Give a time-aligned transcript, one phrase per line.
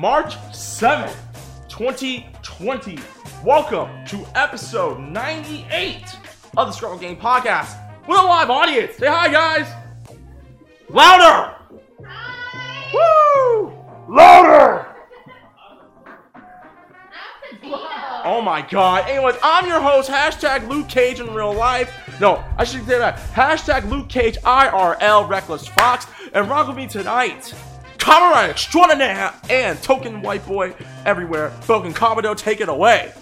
[0.00, 1.14] March 7th,
[1.68, 2.98] 2020.
[3.44, 6.16] Welcome to episode 98
[6.56, 7.76] of the Struggle Game Podcast
[8.08, 8.96] with a live audience.
[8.96, 9.70] Say hi, guys.
[10.88, 11.54] Louder.
[12.06, 12.90] Hi.
[12.94, 13.74] Woo!
[14.08, 14.86] Louder.
[18.24, 19.06] Oh my god.
[19.06, 22.18] Anyways, I'm your host, hashtag Luke Cage in real life.
[22.18, 23.18] No, I should say that.
[23.34, 26.06] Hashtag Luke Cage IRL Reckless Fox.
[26.32, 27.52] And rock with me tonight.
[28.00, 31.50] Comrade extraordinaire and token white boy everywhere.
[31.66, 33.12] Bouken Kabuto, take it away.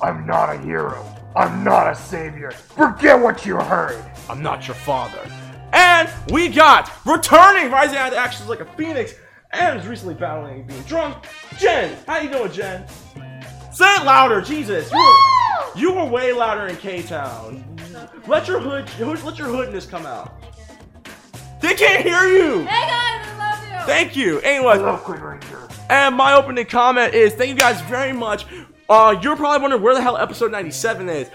[0.00, 1.04] I'm not a hero.
[1.34, 2.50] I'm not a savior.
[2.50, 4.04] Forget what you heard.
[4.28, 5.20] I'm not your father.
[5.72, 9.14] And we got returning, rising out of actions like a phoenix,
[9.52, 11.24] and is recently battling being drunk.
[11.58, 12.86] Gen, how you doing, Gen?
[13.72, 14.92] Say it louder, Jesus.
[14.92, 17.64] You were, you were way louder in K Town.
[18.26, 20.42] Let your hood, let your hoodness come out.
[21.60, 22.64] They can't hear you.
[22.64, 23.51] Hey guys, I love you.
[23.86, 24.38] Thank you.
[24.40, 25.68] I Anyways, love Queen Ranger.
[25.90, 28.46] and my opening comment is thank you guys very much.
[28.88, 31.30] Uh, you're probably wondering where the hell episode 97 is.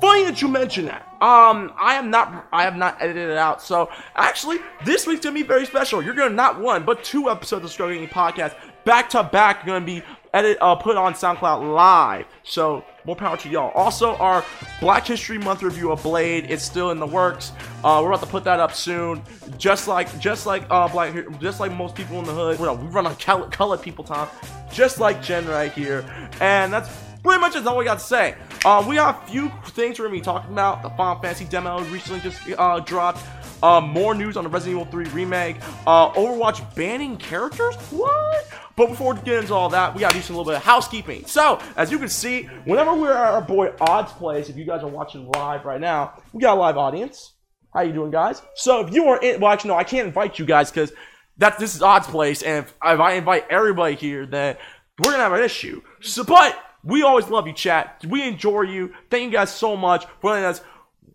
[0.00, 1.02] Funny that you mention that.
[1.20, 3.60] Um, I am not, I have not edited it out.
[3.60, 6.02] So actually, this week's gonna be very special.
[6.02, 8.54] You're gonna not one, but two episodes of Struggling Podcast
[8.84, 12.26] back to back gonna be edit, uh, put on SoundCloud live.
[12.44, 13.70] So more power to y'all.
[13.72, 14.44] Also, our
[14.80, 17.52] Black History Month review of Blade is still in the works.
[17.82, 19.22] Uh, we're about to put that up soon.
[19.58, 22.58] Just like, just like uh, Black, just like most people in the hood.
[22.58, 24.28] We run on col- colored people time,
[24.72, 26.04] just like Gen right here.
[26.40, 26.90] And that's
[27.22, 28.34] pretty much is all we got to say.
[28.64, 30.82] Uh, we got a few things we're gonna be talking about.
[30.82, 33.20] The Final Fantasy demo recently just uh, dropped.
[33.62, 35.56] Uh, more news on the Resident Evil 3 remake.
[35.86, 37.76] Uh, Overwatch banning characters?
[37.90, 38.46] What?
[38.76, 41.26] But before we get into all that, we gotta do some little bit of housekeeping.
[41.26, 44.82] So, as you can see, whenever we're at our boy Odd's place, if you guys
[44.82, 47.34] are watching live right now, we got a live audience.
[47.74, 48.42] How you doing, guys?
[48.54, 50.92] So if you are in, well, actually, no, I can't invite you guys because
[51.36, 54.56] that this is Odd's place, and if, if I invite everybody here, then
[54.98, 55.82] we're gonna have an issue.
[56.00, 58.04] So, but we always love you, chat.
[58.08, 58.94] We enjoy you.
[59.10, 60.62] Thank you guys so much for letting us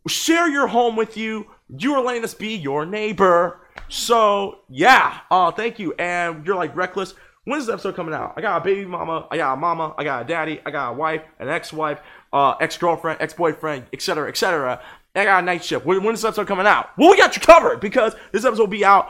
[0.08, 1.47] share your home with you.
[1.70, 3.62] You are letting us be your neighbor.
[3.90, 5.94] So yeah, uh, thank you.
[5.94, 7.16] And you're like reckless.
[7.46, 8.34] When's the episode coming out?
[8.36, 10.92] I got a baby mama, I got a mama, I got a daddy, I got
[10.92, 12.00] a wife, an ex-wife,
[12.34, 14.81] uh, ex-girlfriend, ex-boyfriend, etc., etc.
[15.16, 15.86] I got a night shift.
[15.86, 16.90] When, when's this episode coming out?
[16.98, 19.09] Well, we got you covered because this episode will be out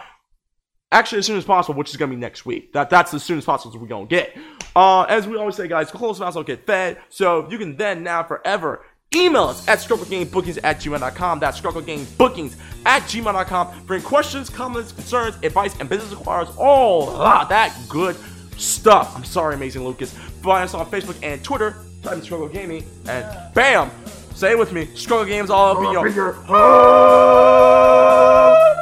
[0.92, 2.74] actually as soon as possible, which is gonna be next week.
[2.74, 4.38] That that's as soon as possible we're gonna get.
[4.76, 6.98] Uh, as we always say, guys, close mouths don't get fed.
[7.10, 8.84] So you can then now forever
[9.14, 11.40] email us at strugglegamebookings at gmail.com.
[11.40, 12.56] That's strugglegamebookings
[12.86, 16.50] at gmail.com any questions, comments, concerns, advice, and business inquiries.
[16.58, 18.16] All ah, that good
[18.58, 19.16] stuff.
[19.16, 20.14] I'm sorry, Amazing Lucas.
[20.14, 21.76] Find us on Facebook and Twitter.
[22.02, 23.90] Type in Scrub Club Gaming, and bam,
[24.36, 24.88] say it with me.
[24.96, 26.56] Struggle Games all up in your home,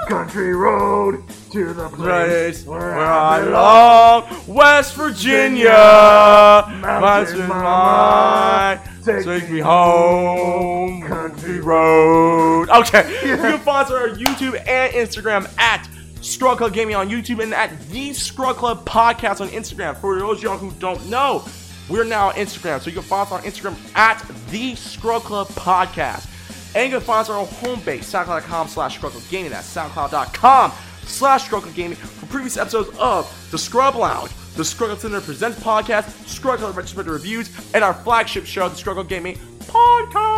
[0.09, 5.69] country road to the place place where I belong, West Virginia.
[5.69, 8.79] Mountains Mountain mine.
[9.03, 12.69] Take, take me me home, country road.
[12.69, 13.59] Okay, you can
[13.91, 15.89] on our YouTube and Instagram at
[16.21, 19.97] Scrub Club Gaming on YouTube and at the Scrub Club Podcast on Instagram.
[19.97, 21.43] For those of y'all who don't know,
[21.89, 25.47] we're now on Instagram, so you can follow us on Instagram at the Scrub Club
[25.49, 26.29] Podcast.
[26.73, 29.51] And you can find us on our home base, soundcloud.com slash Scrub Club Gaming.
[29.51, 30.71] That's soundcloud.com
[31.05, 35.59] slash Scrub Club Gaming for previous episodes of The Scrub Lounge, The Club Center Presents
[35.59, 40.33] Podcast, Club Retrospective Reviews, and our flagship show, The Club Gaming Podcast.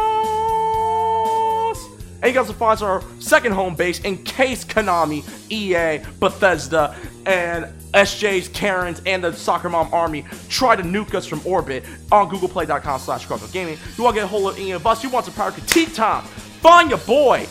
[2.21, 6.95] And you can also find our second home base in case Konami, EA, Bethesda,
[7.25, 12.29] and SJ's, Karen's, and the Soccer Mom Army try to nuke us from orbit on
[12.29, 13.77] googleplay.com slash Gaming.
[13.97, 15.93] You want to get a hold of any of us, you want some power critique
[15.93, 17.47] time, find your boy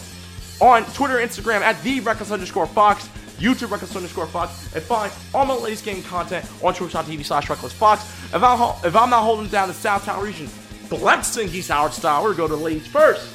[0.61, 3.09] on Twitter Instagram at the Reckless underscore Fox,
[3.39, 7.73] YouTube Reckless underscore Fox, and find all my latest gaming content on twitch.tv slash Reckless
[7.73, 8.03] Fox.
[8.35, 12.23] If I'm, ho- if I'm not holding down the Southtown region, flexing Geese Howard style,
[12.23, 13.31] we're going to go to ladies first.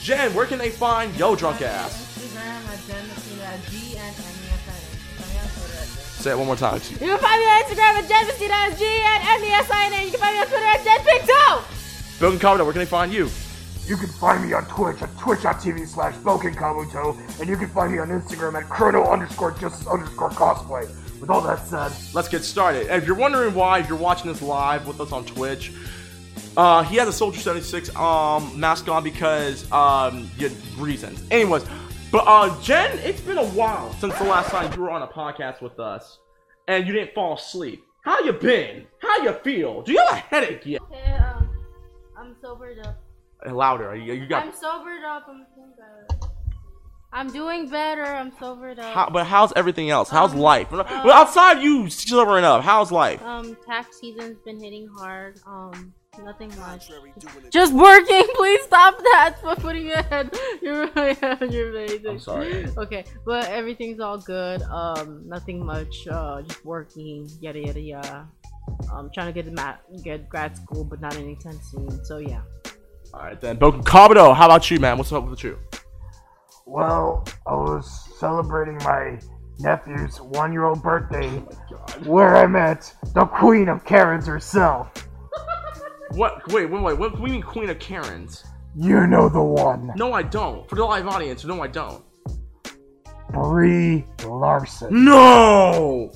[0.00, 2.16] Gen, where can they find yo drunk uh, ass?
[2.18, 6.22] Instagram uh, at Genmessina, G-N-M-E-S-I-N.
[6.22, 6.74] Say it one more time.
[6.74, 10.04] You can find me on Instagram at Genmessina, G-N-M-E-S-I-N.
[10.04, 11.62] You can find me on Twitter at JenPinto.
[12.20, 13.28] Bouken Kabuto, where can they find you?
[13.90, 17.98] You can find me on Twitch at twitch.tv slash Kabuto, and you can find me
[17.98, 20.88] on Instagram at chrono underscore underscore cosplay.
[21.20, 22.82] With all that said, let's get started.
[22.82, 25.72] And if you're wondering why, if you're watching this live with us on Twitch,
[26.56, 31.24] uh, he has a Soldier 76 um, mask on because um, yeah, reasons.
[31.32, 31.64] Anyways,
[32.12, 35.08] but uh, Gen, it's been a while since the last time you were on a
[35.08, 36.20] podcast with us,
[36.68, 37.84] and you didn't fall asleep.
[38.02, 38.86] How you been?
[39.00, 39.82] How you feel?
[39.82, 40.80] Do you have a headache yet?
[40.82, 41.50] Okay, um,
[42.16, 43.02] I'm sobered up.
[43.46, 43.94] Louder.
[43.96, 44.44] You, you got.
[44.44, 45.26] I'm sobered up.
[45.28, 46.26] I'm feeling better.
[47.12, 48.04] I'm doing better.
[48.04, 48.94] I'm sobered up.
[48.94, 50.08] How, but how's everything else?
[50.08, 50.72] How's Um, life?
[50.72, 53.20] uh, well, outside you sobering up, how's life?
[53.22, 55.40] Um, tax season's been hitting hard.
[55.44, 55.92] Um,
[56.22, 56.88] nothing much.
[57.50, 58.22] Just working.
[58.36, 59.34] Please stop that.
[59.40, 60.32] Stop putting your head.
[60.62, 60.88] You're
[61.50, 62.06] you're amazing.
[62.06, 62.66] I'm sorry.
[62.76, 64.62] Okay, but everything's all good.
[64.62, 66.06] Um, nothing much.
[66.06, 67.28] Uh, just working.
[67.40, 68.28] Yada yada yada.
[68.92, 72.04] Um, trying to get the mat, get grad school, but not anytime soon.
[72.04, 72.42] So yeah.
[73.12, 74.96] All right then, Bouken Kabuto, how about you, man?
[74.98, 75.58] What's up with you?
[76.66, 79.18] Well, I was celebrating my
[79.58, 82.06] nephew's one-year-old birthday, oh God.
[82.06, 84.88] where I met the Queen of Karens herself.
[86.14, 86.50] What?
[86.52, 86.98] Wait, wait, wait.
[86.98, 88.42] What do you mean, Queen of Karens?
[88.74, 90.68] You know the one, No, I don't.
[90.68, 92.02] For the live audience, no, I don't.
[93.32, 95.04] Brie Larson.
[95.04, 96.10] No!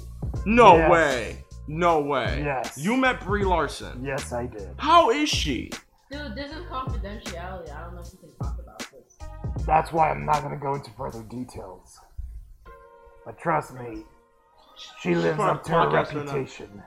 [0.46, 0.90] No Yes.
[0.90, 1.44] way.
[1.68, 2.42] No way.
[2.44, 2.76] Yes.
[2.76, 4.04] You met Brie Larson.
[4.04, 4.70] Yes, I did.
[4.78, 5.70] How is she?
[6.14, 7.74] Dude, this is confidentiality.
[7.74, 9.66] I don't know if you can talk about this.
[9.66, 11.98] That's why I'm not gonna go into further details.
[13.24, 14.04] But trust me,
[15.00, 16.82] she lives up to her podcast right reputation.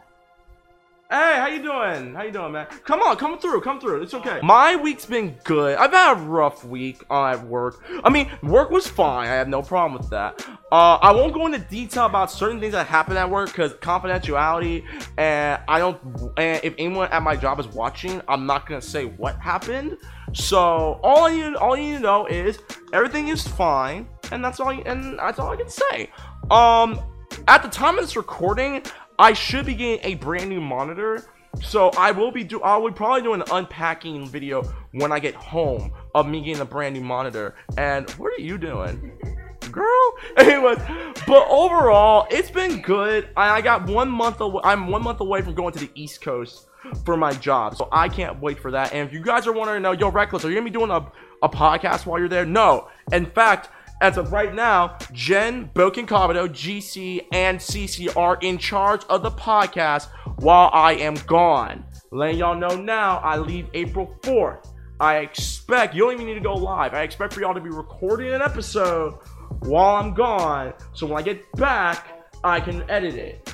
[1.10, 2.14] Hey, how you doing?
[2.14, 2.68] How you doing, man?
[2.84, 4.02] Come on, come through, come through.
[4.02, 4.42] It's okay.
[4.44, 5.78] My week's been good.
[5.78, 7.82] I've had a rough week uh, at work.
[8.04, 9.26] I mean, work was fine.
[9.26, 10.46] I have no problem with that.
[10.70, 14.84] Uh, I won't go into detail about certain things that happened at work because confidentiality.
[15.18, 15.98] And I don't.
[16.36, 19.96] And if anyone at my job is watching, I'm not gonna say what happened.
[20.34, 22.60] So all need, all you need to know is
[22.92, 24.72] everything is fine, and that's all.
[24.72, 26.12] And that's all I can say.
[26.52, 27.00] Um,
[27.48, 28.84] at the time of this recording,
[29.20, 31.26] I should be getting a brand new monitor.
[31.62, 34.62] So I will be do I would probably do an unpacking video
[34.92, 37.56] when I get home of me getting a brand new monitor.
[37.78, 39.18] And what are you doing?
[39.72, 40.14] Girl.
[40.38, 40.78] Anyways,
[41.26, 43.30] but overall, it's been good.
[43.36, 44.62] I, I got one month away.
[44.64, 46.68] I'm one month away from going to the East Coast
[47.04, 48.94] for my job, so I can't wait for that.
[48.94, 51.06] And if you guys are wondering, no, yo, Reckless, are you gonna be doing a,
[51.42, 52.46] a podcast while you're there?
[52.46, 52.88] No.
[53.12, 53.70] In fact,
[54.02, 59.32] as of right now, Gen, Bouken Kabuto, GC, and CC are in charge of the
[59.32, 61.84] podcast while I am gone.
[62.12, 64.72] Letting y'all know now, I leave April 4th.
[65.00, 66.94] I expect, you don't even need to go live.
[66.94, 69.20] I expect for y'all to be recording an episode
[69.62, 70.74] while I'm gone.
[70.94, 73.54] So when I get back, I can edit it.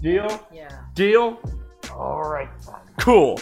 [0.00, 0.46] Deal?
[0.52, 0.68] Yeah.
[0.94, 1.40] Deal?
[1.90, 2.48] Alright.
[3.00, 3.38] Cool.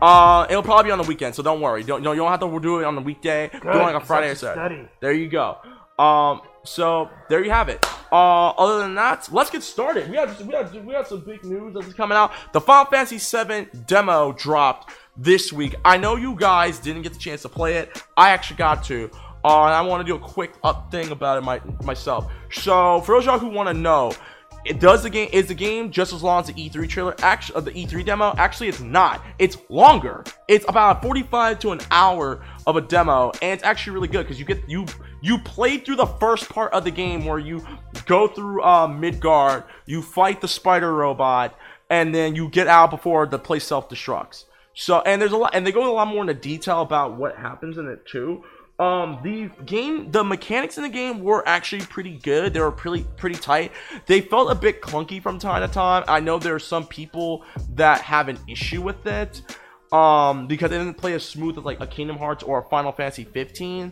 [0.00, 1.82] Uh, it'll probably be on the weekend, so don't worry.
[1.82, 3.48] Don't you don't have to do it on the weekday.
[3.48, 4.88] Do it like a Friday or Saturday.
[5.00, 5.58] There you go.
[5.98, 7.84] Um, so there you have it.
[8.12, 10.08] Uh, other than that, let's get started.
[10.08, 12.32] We have we have we have some big news that's coming out.
[12.52, 15.74] The Final Fantasy VII demo dropped this week.
[15.84, 18.02] I know you guys didn't get the chance to play it.
[18.16, 19.10] I actually got to.
[19.44, 22.30] Uh, and I want to do a quick up thing about it my, myself.
[22.50, 24.12] So for those of y'all who want to know,
[24.68, 27.56] it does the game is the game just as long as the E3 trailer actually
[27.56, 28.34] of the E3 demo?
[28.36, 29.24] Actually it's not.
[29.38, 30.24] It's longer.
[30.46, 34.38] It's about 45 to an hour of a demo and it's actually really good because
[34.38, 34.84] you get you
[35.22, 37.66] you play through the first part of the game where you
[38.04, 41.56] go through uh, Midgar you fight the spider robot
[41.88, 44.44] and then you get out before the place self-destructs.
[44.74, 47.36] So and there's a lot and they go a lot more into detail about what
[47.36, 48.44] happens in it too
[48.78, 52.54] um the game the mechanics in the game were actually pretty good.
[52.54, 53.72] They were pretty pretty tight.
[54.06, 56.04] They felt a bit clunky from time to time.
[56.06, 57.44] I know there are some people
[57.74, 59.42] that have an issue with it
[59.92, 62.92] um because they didn't play as smooth as like a kingdom hearts or a final
[62.92, 63.90] fantasy 15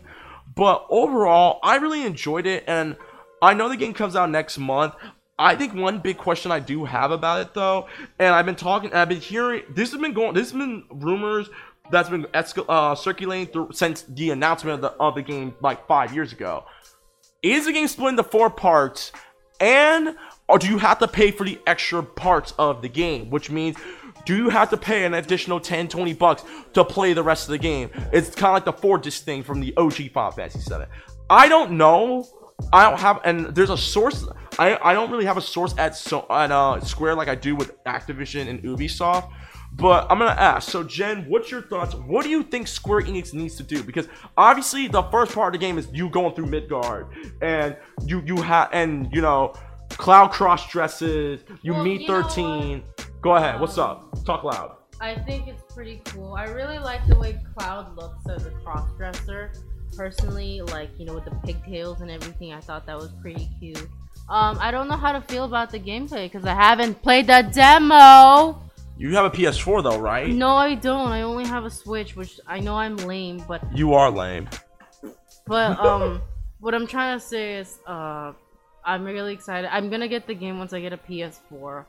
[0.55, 2.95] but overall i really enjoyed it and
[3.41, 4.93] i know the game comes out next month.
[5.39, 8.91] I think one big question I do have about it though, and I've been talking,
[8.91, 11.47] I've been hearing, this has been going, this has been rumors
[11.91, 16.13] that's been uh, circulating through since the announcement of the of the game like five
[16.13, 16.65] years ago.
[17.43, 19.11] Is the game split into four parts,
[19.59, 20.15] and
[20.47, 23.29] or do you have to pay for the extra parts of the game?
[23.29, 23.77] Which means,
[24.25, 27.51] do you have to pay an additional 10, 20 bucks to play the rest of
[27.51, 27.89] the game?
[28.11, 30.87] It's kind of like the four disc thing from the OG Final Fantasy 7.
[31.29, 32.25] I don't know.
[32.73, 34.27] I don't have, and there's a source.
[34.57, 37.55] I I don't really have a source at so at uh Square like I do
[37.55, 39.31] with Activision and Ubisoft.
[39.73, 40.69] But I'm gonna ask.
[40.69, 41.93] So Gen, what's your thoughts?
[41.93, 43.83] What do you think Square Enix needs to do?
[43.83, 47.07] Because obviously the first part of the game is you going through Midgar,
[47.41, 49.53] and you you have and you know
[49.89, 51.43] Cloud cross dresses.
[51.61, 52.83] You Well, meet you 13.
[53.21, 53.59] Go ahead.
[53.59, 54.23] What's up?
[54.25, 54.77] Talk loud.
[54.99, 56.33] I think it's pretty cool.
[56.33, 59.55] I really like the way Cloud looks as a crossdresser.
[59.95, 63.87] Personally, like you know, with the pigtails and everything, I thought that was pretty cute.
[64.29, 67.49] Um, I don't know how to feel about the gameplay because I haven't played the
[67.53, 68.61] demo.
[68.97, 70.27] You have a PS4 though, right?
[70.29, 71.11] No, I don't.
[71.11, 74.49] I only have a Switch, which I know I'm lame, but You are lame.
[75.45, 76.21] but um,
[76.59, 78.33] what I'm trying to say is uh,
[78.83, 79.69] I'm really excited.
[79.73, 81.85] I'm gonna get the game once I get a PS4,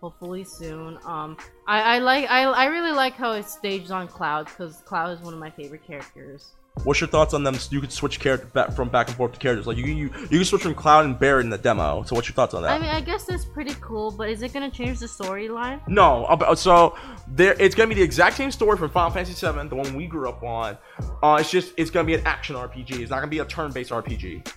[0.00, 0.98] hopefully soon.
[1.04, 5.18] Um, I I like I I really like how it's staged on Cloud because Cloud
[5.18, 6.52] is one of my favorite characters.
[6.84, 7.56] What's your thoughts on them?
[7.70, 9.66] You could switch character back from back and forth to characters.
[9.66, 12.04] Like you, you, you can switch from Cloud and Barret in the demo.
[12.04, 12.70] So what's your thoughts on that?
[12.70, 15.86] I mean, I guess that's pretty cool, but is it gonna change the storyline?
[15.88, 16.96] No, uh, so
[17.28, 20.06] there it's gonna be the exact same story from Final Fantasy VII, the one we
[20.06, 20.78] grew up on.
[21.22, 23.00] Uh, it's just it's gonna be an action RPG.
[23.00, 24.48] It's not gonna be a turn-based RPG.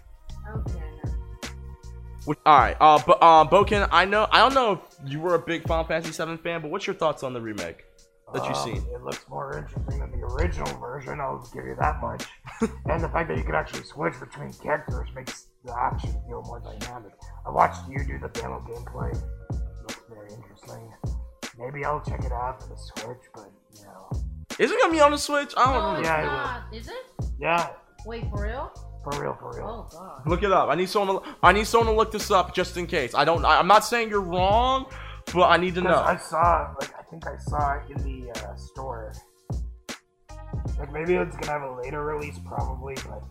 [0.55, 0.83] Okay.
[2.25, 5.35] Which, all right, uh, but uh, Bouken, I know I don't know if you were
[5.35, 7.83] a big Final Fantasy VII fan, but what's your thoughts on the remake
[8.33, 8.77] that you've Um, seen?
[8.93, 12.25] It looks more interesting than the original version, I'll give you that much.
[12.89, 16.59] and the fact that you can actually switch between characters makes the action feel more
[16.59, 17.13] dynamic.
[17.45, 19.11] I watched you do the demo gameplay.
[19.13, 20.91] It looks very interesting.
[21.57, 24.09] Maybe I'll check it out for the Switch, but you know.
[24.59, 25.53] Is it gonna be on the Switch?
[25.55, 25.99] I don't No, know.
[25.99, 26.79] it's Yeah, it will.
[26.79, 27.31] Is it?
[27.39, 27.69] Yeah,
[28.05, 28.71] Wait, for real?
[29.03, 29.87] for real, for real.
[29.91, 30.21] Oh god.
[30.25, 30.69] Look it up.
[30.69, 31.21] I need someone.
[31.21, 33.13] To, I need someone to look this up just in case.
[33.13, 33.45] I don't.
[33.45, 34.85] I, I'm not saying you're wrong,
[35.33, 35.95] but I need to know.
[36.01, 39.13] I saw, like, I think I saw it in the uh, store.
[40.79, 43.21] Like, maybe it's gonna have a later release, probably, but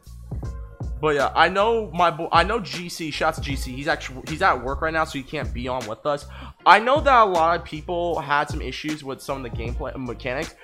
[1.00, 2.28] But yeah, I know my boy.
[2.30, 3.12] I know GC.
[3.12, 3.74] Shouts GC.
[3.74, 6.26] He's actually he's at work right now, so he can't be on with us.
[6.64, 9.96] I know that a lot of people had some issues with some of the gameplay
[9.96, 10.54] mechanics.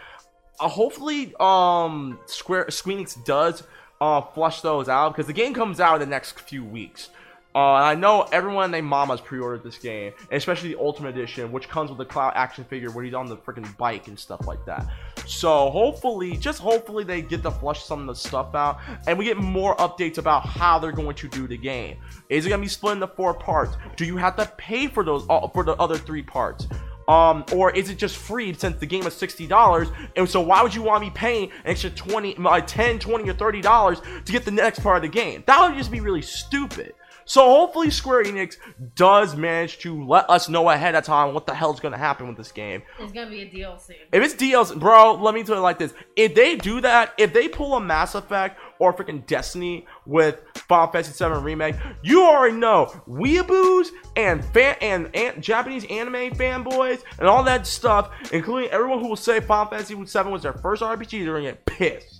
[0.60, 3.64] Uh, hopefully, um, Square Squeenix does
[4.00, 7.10] uh flush those out because the game comes out in the next few weeks.
[7.58, 11.50] Uh, and I know everyone and their mama's pre-ordered this game, especially the Ultimate Edition,
[11.50, 14.46] which comes with the Cloud action figure where he's on the freaking bike and stuff
[14.46, 14.86] like that.
[15.26, 19.24] So hopefully, just hopefully, they get to flush some of the stuff out, and we
[19.24, 21.96] get more updates about how they're going to do the game.
[22.28, 23.76] Is it gonna be split into four parts?
[23.96, 26.68] Do you have to pay for those uh, for the other three parts?
[27.08, 29.90] Um, or is it just free since the game is $60?
[30.14, 33.32] And so why would you want me paying an extra 20, uh, 10, 20, or
[33.32, 35.42] $30 to get the next part of the game?
[35.46, 36.92] That would just be really stupid.
[37.28, 38.56] So hopefully Square Enix
[38.94, 42.38] does manage to let us know ahead of time what the hell's gonna happen with
[42.38, 42.82] this game.
[42.98, 43.96] It's gonna be a DLC.
[44.10, 47.34] If it's DLC, bro, let me tell you like this: if they do that, if
[47.34, 52.56] they pull a Mass Effect or freaking Destiny with Final Fantasy VII remake, you already
[52.56, 59.00] know weeaboos and fan and, and Japanese anime fanboys and all that stuff, including everyone
[59.00, 62.17] who will say Final Fantasy VII was their first RPG, they're gonna get pissed.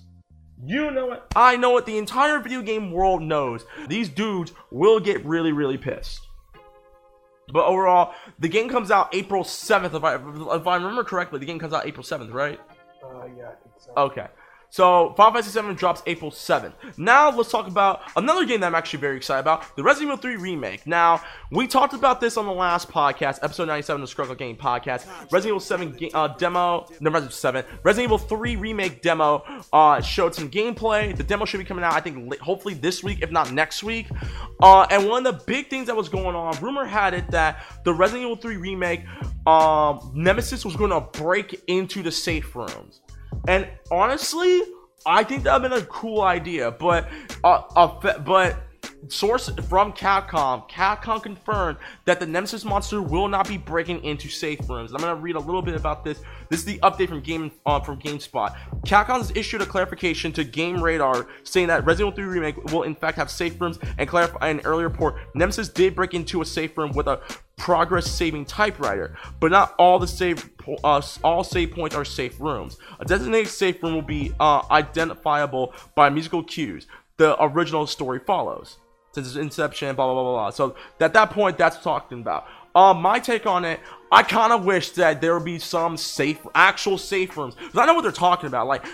[0.64, 1.22] You know it.
[1.36, 1.86] I know it.
[1.86, 3.64] The entire video game world knows.
[3.88, 6.26] These dudes will get really, really pissed.
[7.52, 9.94] But overall, the game comes out April 7th.
[9.94, 10.16] If I,
[10.56, 12.60] if I remember correctly, the game comes out April 7th, right?
[13.04, 13.92] uh, yeah, I think so.
[13.96, 14.26] Okay.
[14.70, 16.74] So, Final Fantasy VII drops April 7th.
[16.98, 20.16] Now, let's talk about another game that I'm actually very excited about the Resident Evil
[20.22, 20.86] 3 Remake.
[20.86, 24.56] Now, we talked about this on the last podcast, episode 97 of the Scruggle Game
[24.56, 25.06] podcast.
[25.32, 29.42] Resident Evil 7 ga- uh, demo, no, Resident Evil 7, Resident Evil 3 Remake demo
[29.72, 31.16] uh, showed some gameplay.
[31.16, 33.82] The demo should be coming out, I think, li- hopefully this week, if not next
[33.82, 34.06] week.
[34.60, 37.64] Uh, and one of the big things that was going on, rumor had it that
[37.84, 39.00] the Resident Evil 3 Remake,
[39.46, 43.00] um, Nemesis was going to break into the safe rooms.
[43.46, 44.62] And honestly,
[45.06, 46.70] I think that would have been a cool idea.
[46.70, 47.08] But
[47.44, 48.68] uh, uh, but
[49.06, 54.68] source from Capcom, Capcom confirmed that the Nemesis monster will not be breaking into safe
[54.68, 54.92] rooms.
[54.92, 56.20] I'm gonna read a little bit about this.
[56.48, 58.56] This is the update from Game uh, from GameSpot.
[58.86, 62.82] Capcom has issued a clarification to Game Radar saying that Resident Evil 3 Remake will
[62.82, 65.16] in fact have safe rooms and clarify an earlier report.
[65.34, 67.20] Nemesis did break into a safe room with a
[67.56, 72.38] progress saving typewriter, but not all the save po- uh, all save points are safe
[72.40, 72.78] rooms.
[73.00, 76.86] A designated safe room will be uh, identifiable by musical cues.
[77.16, 78.78] The original story follows
[79.12, 80.50] since its inception, blah blah blah blah.
[80.50, 82.46] So at that point, that's talking about.
[82.74, 83.80] Um, my take on it,
[84.12, 87.54] I kind of wish that there would be some safe, actual safe rooms.
[87.54, 88.66] 'Cause I know what they're talking about.
[88.68, 88.84] Like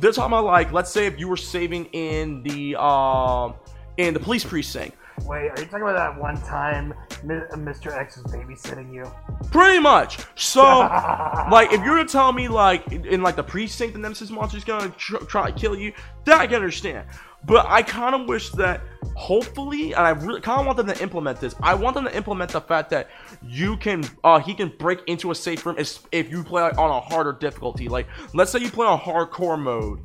[0.00, 3.54] they're talking about, like let's say if you were saving in the um
[3.96, 4.96] in the police precinct.
[5.24, 6.94] Wait, are you talking about that one time
[7.24, 7.96] Mr.
[7.96, 9.10] X was babysitting you?
[9.50, 10.18] Pretty much.
[10.34, 10.62] So,
[11.50, 14.30] like, if you were to tell me, like, in, in, like the precinct, the Nemesis
[14.30, 15.92] monster's gonna tr- try to kill you,
[16.24, 17.06] that I can understand.
[17.44, 18.82] But I kind of wish that,
[19.14, 21.54] hopefully, and I really kind of want them to implement this.
[21.62, 23.08] I want them to implement the fact that
[23.42, 26.76] you can, uh, he can break into a safe room if, if you play like,
[26.76, 27.88] on a harder difficulty.
[27.88, 30.00] Like, let's say you play on hardcore mode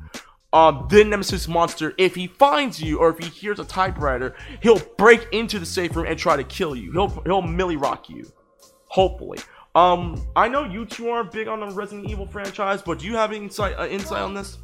[0.52, 4.80] um, the Nemesis monster, if he finds you or if he hears a typewriter, he'll
[4.98, 6.92] break into the safe room and try to kill you.
[6.92, 8.30] He'll he'll millie rock you.
[8.88, 9.38] Hopefully.
[9.74, 13.16] Um, I know you two aren't big on the Resident Evil franchise, but do you
[13.16, 14.58] have any insight uh, insight on this?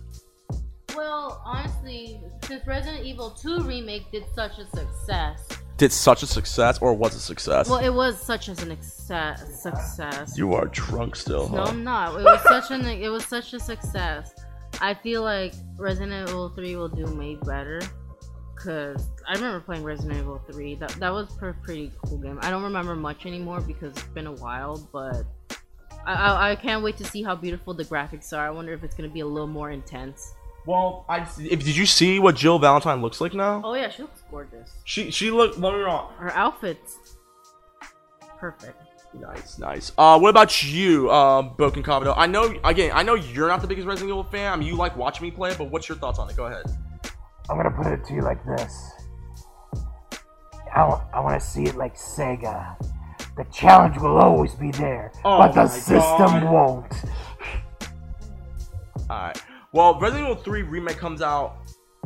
[0.95, 6.78] Well, honestly, since Resident Evil 2 remake did such a success, Did such a success
[6.80, 7.68] or was a success?
[7.71, 9.62] well, it was such as an success.
[9.62, 10.37] Success.
[10.37, 11.71] you are drunk still, No, huh?
[11.71, 12.18] I'm not.
[12.21, 14.35] It was such an it was such a success.
[14.80, 17.80] I feel like Resident Evil 3 will do way better.
[18.56, 20.75] Cause I remember playing Resident Evil 3.
[20.76, 22.38] That that was a pretty cool game.
[22.42, 25.25] I don't remember much anymore because it's been a while, but
[26.04, 28.44] I, I I can't wait to see how beautiful the graphics are.
[28.47, 30.35] I wonder if it's gonna be a little more intense
[30.66, 33.61] Well, I if did you see what Jill Valentine looks like now?
[33.64, 34.70] Oh yeah, she looks gorgeous.
[34.85, 35.58] She she looked.
[35.58, 36.12] Let me wrong.
[36.18, 36.99] Her outfit's
[38.38, 38.82] perfect.
[39.14, 39.92] Nice, nice.
[39.96, 42.14] Uh, what about you, um, Bouken Kabuto?
[42.16, 44.52] I know, again, I know you're not the biggest Resident Evil fan.
[44.52, 46.36] I mean, you like watching me play, but what's your thoughts on it?
[46.36, 46.64] Go ahead.
[47.50, 48.90] I'm gonna put it to you like this.
[50.74, 50.82] I,
[51.14, 52.76] I want to see it like Sega.
[53.36, 56.52] The challenge will always be there, Oh but the system God.
[56.52, 56.94] won't.
[59.10, 59.42] Alright.
[59.72, 61.56] Well, Resident Evil 3 Remake comes out.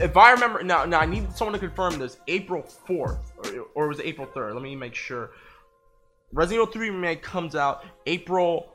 [0.00, 2.18] If I remember, now, now I need someone to confirm this.
[2.28, 4.54] April 4th, or, or was it April 3rd?
[4.54, 5.30] Let me make sure.
[6.32, 8.74] Resident Evil 3 Remake comes out April.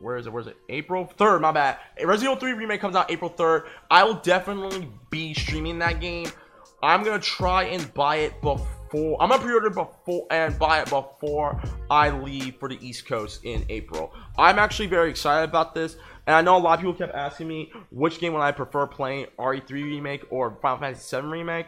[0.00, 0.32] Where is it?
[0.32, 0.56] Where is it?
[0.70, 1.78] April 3rd, my bad.
[2.02, 3.66] Resident Evil 3 Remake comes out April 3rd.
[3.90, 6.28] I will definitely be streaming that game.
[6.82, 9.20] I'm gonna try and buy it before.
[9.20, 13.66] I'm gonna pre-order before and buy it before I leave for the East Coast in
[13.68, 14.14] April.
[14.38, 17.48] I'm actually very excited about this, and I know a lot of people kept asking
[17.48, 21.66] me which game would I prefer playing, RE3 remake or Final Fantasy VII remake.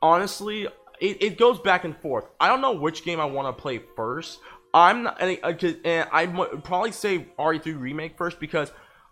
[0.00, 0.66] Honestly,
[1.00, 2.24] it, it goes back and forth.
[2.40, 4.40] I don't know which game I want to play first.
[4.74, 8.70] I'm not, and, I- and I would probably say RE3 remake first because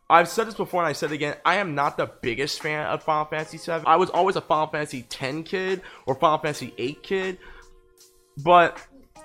[0.09, 1.37] I've said this before and I said it again.
[1.45, 3.85] I am not the biggest fan of Final Fantasy VII.
[3.87, 7.39] I was always a Final Fantasy 10 kid or Final Fantasy 8 kid,
[8.45, 8.81] but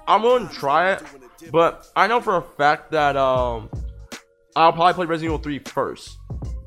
[0.08, 1.04] I'm willing to try it.
[1.52, 3.70] But I know for a fact that um,
[4.56, 6.18] I'll probably play Resident Evil 3 first.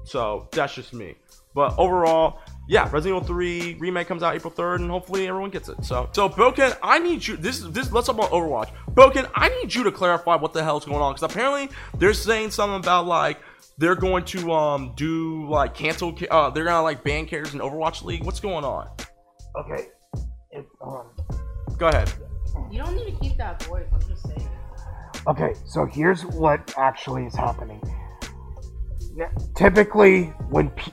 [0.04, 1.14] So that's just me.
[1.54, 5.68] But overall, yeah, Resident Evil 3 remake comes out April 3rd, and hopefully everyone gets
[5.68, 5.84] it.
[5.84, 7.36] So, so Broken, I need you.
[7.36, 7.92] This, this.
[7.92, 8.70] Let's talk about Overwatch.
[8.94, 11.68] Broken, I need you to clarify what the hell's going on because apparently
[11.98, 13.38] they're saying something about like
[13.76, 16.16] they're going to um do like cancel.
[16.30, 18.24] Uh, they're gonna like ban characters in Overwatch League.
[18.24, 18.88] What's going on?
[19.56, 19.88] Okay.
[20.52, 21.76] It, hold on.
[21.76, 22.12] Go ahead.
[22.70, 23.86] You don't need to keep that voice.
[23.92, 24.48] I'm just saying.
[25.26, 27.82] Okay, so here's what actually is happening.
[29.20, 30.92] N- Typically, when pe-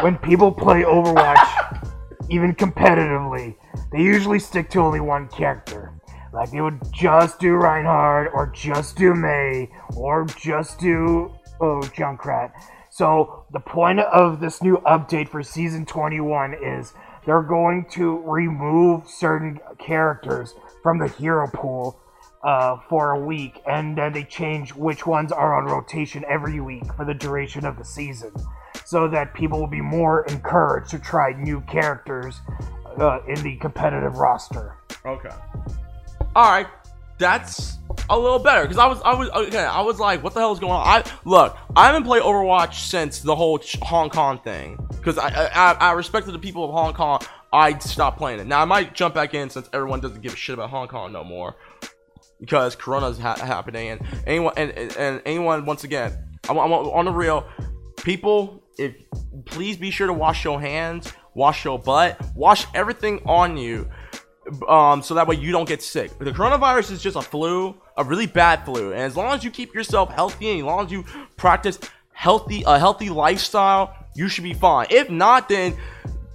[0.00, 1.90] when people play Overwatch,
[2.30, 3.56] even competitively,
[3.92, 5.92] they usually stick to only one character.
[6.32, 12.52] Like they would just do Reinhardt, or just do Mei, or just do oh Junkrat.
[12.90, 16.92] So the point of this new update for season 21 is
[17.24, 21.98] they're going to remove certain characters from the hero pool
[22.42, 26.84] uh, for a week, and then they change which ones are on rotation every week
[26.94, 28.32] for the duration of the season,
[28.86, 32.40] so that people will be more encouraged to try new characters
[32.98, 34.76] uh, in the competitive roster.
[35.04, 35.30] Okay.
[36.36, 36.68] All right,
[37.18, 39.58] that's a little better because I was I was okay.
[39.58, 40.86] I was like, what the hell is going on?
[40.86, 45.72] I look, I haven't played Overwatch since the whole Hong Kong thing because I, I
[45.72, 47.20] I respected the people of Hong Kong.
[47.52, 48.46] I stopped playing it.
[48.46, 51.12] Now I might jump back in since everyone doesn't give a shit about Hong Kong
[51.12, 51.56] no more
[52.40, 57.12] because Corona's ha- happening and anyone and, and, anyone once again, I'm, I'm on the
[57.12, 57.48] real.
[57.96, 58.94] People, if
[59.44, 63.88] please be sure to wash your hands, wash your butt, wash everything on you
[64.68, 66.16] um, so that way you don't get sick.
[66.18, 69.50] The coronavirus is just a flu, a really bad flu, and as long as you
[69.50, 71.04] keep yourself healthy and as long as you
[71.36, 71.78] practice
[72.12, 74.86] healthy a healthy lifestyle, you should be fine.
[74.90, 75.76] If not, then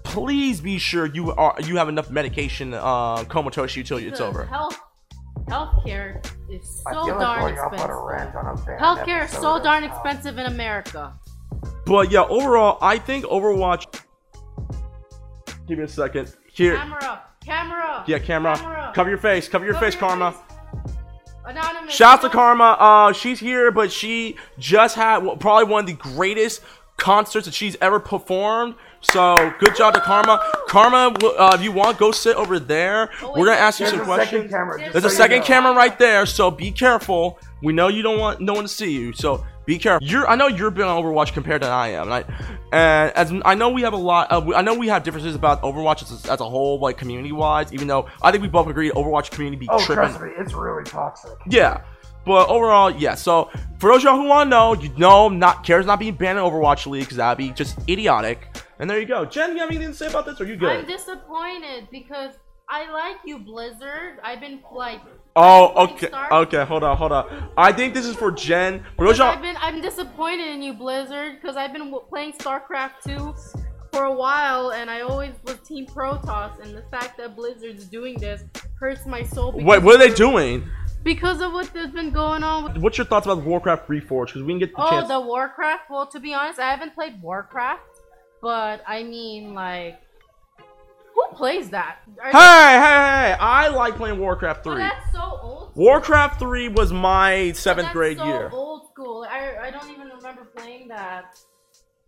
[0.03, 4.21] please be sure you are you have enough medication uh, comatose you till it's Because
[4.21, 4.45] over.
[4.45, 4.79] Health,
[5.47, 8.03] healthcare is I so feel like darn going off on a expensive.
[8.03, 11.13] rant on a Healthcare is so darn expensive in America.
[11.85, 14.01] But yeah, overall, I think Overwatch.
[15.67, 16.35] Give me a second.
[16.53, 18.03] Here, Camera, camera.
[18.07, 18.55] yeah, camera.
[18.57, 18.91] Camera.
[18.93, 19.47] Cover your face.
[19.47, 20.31] Cover your Cover face, Karma.
[20.31, 20.41] face.
[21.45, 21.93] Anonymous.
[21.93, 22.75] Shout out to Karma.
[22.79, 26.61] Uh, she's here, but she just had well, probably one of the greatest
[26.97, 28.75] concerts that she's ever performed.
[29.01, 30.39] So good job to Karma.
[30.67, 33.09] Karma, uh, if you want, go sit over there.
[33.23, 34.51] Oh, We're gonna ask you There's some a second questions.
[34.51, 34.77] camera.
[34.77, 37.39] There's a so you second camera right there, so be careful.
[37.63, 40.07] We know you don't want no one to see you, so be careful.
[40.07, 42.23] You're, I know you're been on Overwatch compared to I am, and I,
[42.73, 44.31] and as I know we have a lot.
[44.31, 47.31] Of, I know we have differences about Overwatch as a, as a whole, like community
[47.31, 47.71] wise.
[47.73, 49.95] Even though I think we both agree Overwatch community be Oh, tripping.
[49.95, 51.37] trust me, it's really toxic.
[51.47, 51.83] Yeah.
[52.25, 53.15] But overall, yeah.
[53.15, 56.15] So for those of y'all who want to know, you know, not cares not being
[56.15, 58.47] banned in Overwatch League because that'd be just idiotic.
[58.79, 59.25] And there you go.
[59.25, 60.39] Gen, you have anything to say about this?
[60.39, 60.69] Or are you good?
[60.71, 62.33] I'm disappointed because
[62.69, 64.19] I like you, Blizzard.
[64.23, 65.01] I've been like.
[65.35, 66.65] Oh, okay, okay.
[66.65, 67.49] Hold on, hold on.
[67.55, 68.83] I think this is for Gen.
[68.97, 72.91] For those I've been I'm disappointed in you, Blizzard, because I've been w- playing StarCraft
[73.05, 73.33] 2
[73.93, 78.15] for a while, and I always was Team Protoss, and the fact that Blizzard's doing
[78.19, 78.43] this
[78.79, 79.53] hurts my soul.
[79.53, 80.67] Wait, what are they doing?
[81.03, 82.77] Because of what has been going on with.
[82.77, 84.27] What's your thoughts about Warcraft Reforged?
[84.27, 85.07] Because we can get the Oh, chance.
[85.07, 85.89] the Warcraft.
[85.89, 87.81] Well, to be honest, I haven't played Warcraft,
[88.41, 89.99] but I mean, like,
[91.33, 91.97] plays that?
[92.21, 93.37] Are Hey, hey, hey!
[93.39, 94.79] I like playing Warcraft they- 3.
[94.79, 95.71] that's so old.
[95.75, 98.49] Warcraft 3 was my seventh That's grade so year.
[98.51, 99.25] Old school.
[99.29, 101.39] I I don't even remember playing that.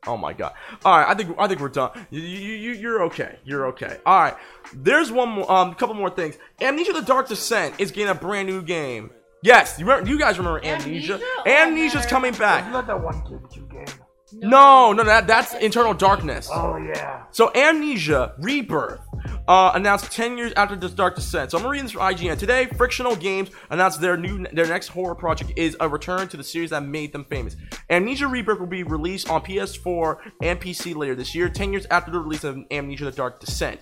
[0.05, 0.53] Oh my god.
[0.83, 1.91] All right, I think I think we're done.
[2.09, 3.37] You, you, you you're okay.
[3.45, 3.99] You're okay.
[4.05, 4.35] All right.
[4.73, 6.37] There's one more, um, a couple more things.
[6.61, 9.11] Amnesia: The Dark Descent is getting a brand new game.
[9.43, 10.09] Yes, you remember?
[10.09, 11.13] You guys remember Amnesia?
[11.13, 11.19] Amnesia?
[11.21, 12.61] Oh, Amnesia's coming back.
[12.63, 13.85] Isn't that that one GameCube game?
[14.33, 16.49] No, no, that that's Eternal Darkness.
[16.51, 17.23] Oh yeah.
[17.31, 18.99] So Amnesia Rebirth
[19.47, 21.51] uh, announced 10 years after The Dark Descent.
[21.51, 22.65] So I'm reading this from IGN today.
[22.77, 26.69] Frictional Games announced their new their next horror project is a return to the series
[26.71, 27.55] that made them famous.
[27.89, 32.11] Amnesia Rebirth will be released on PS4 and PC later this year, 10 years after
[32.11, 33.79] the release of Amnesia: The Dark Descent.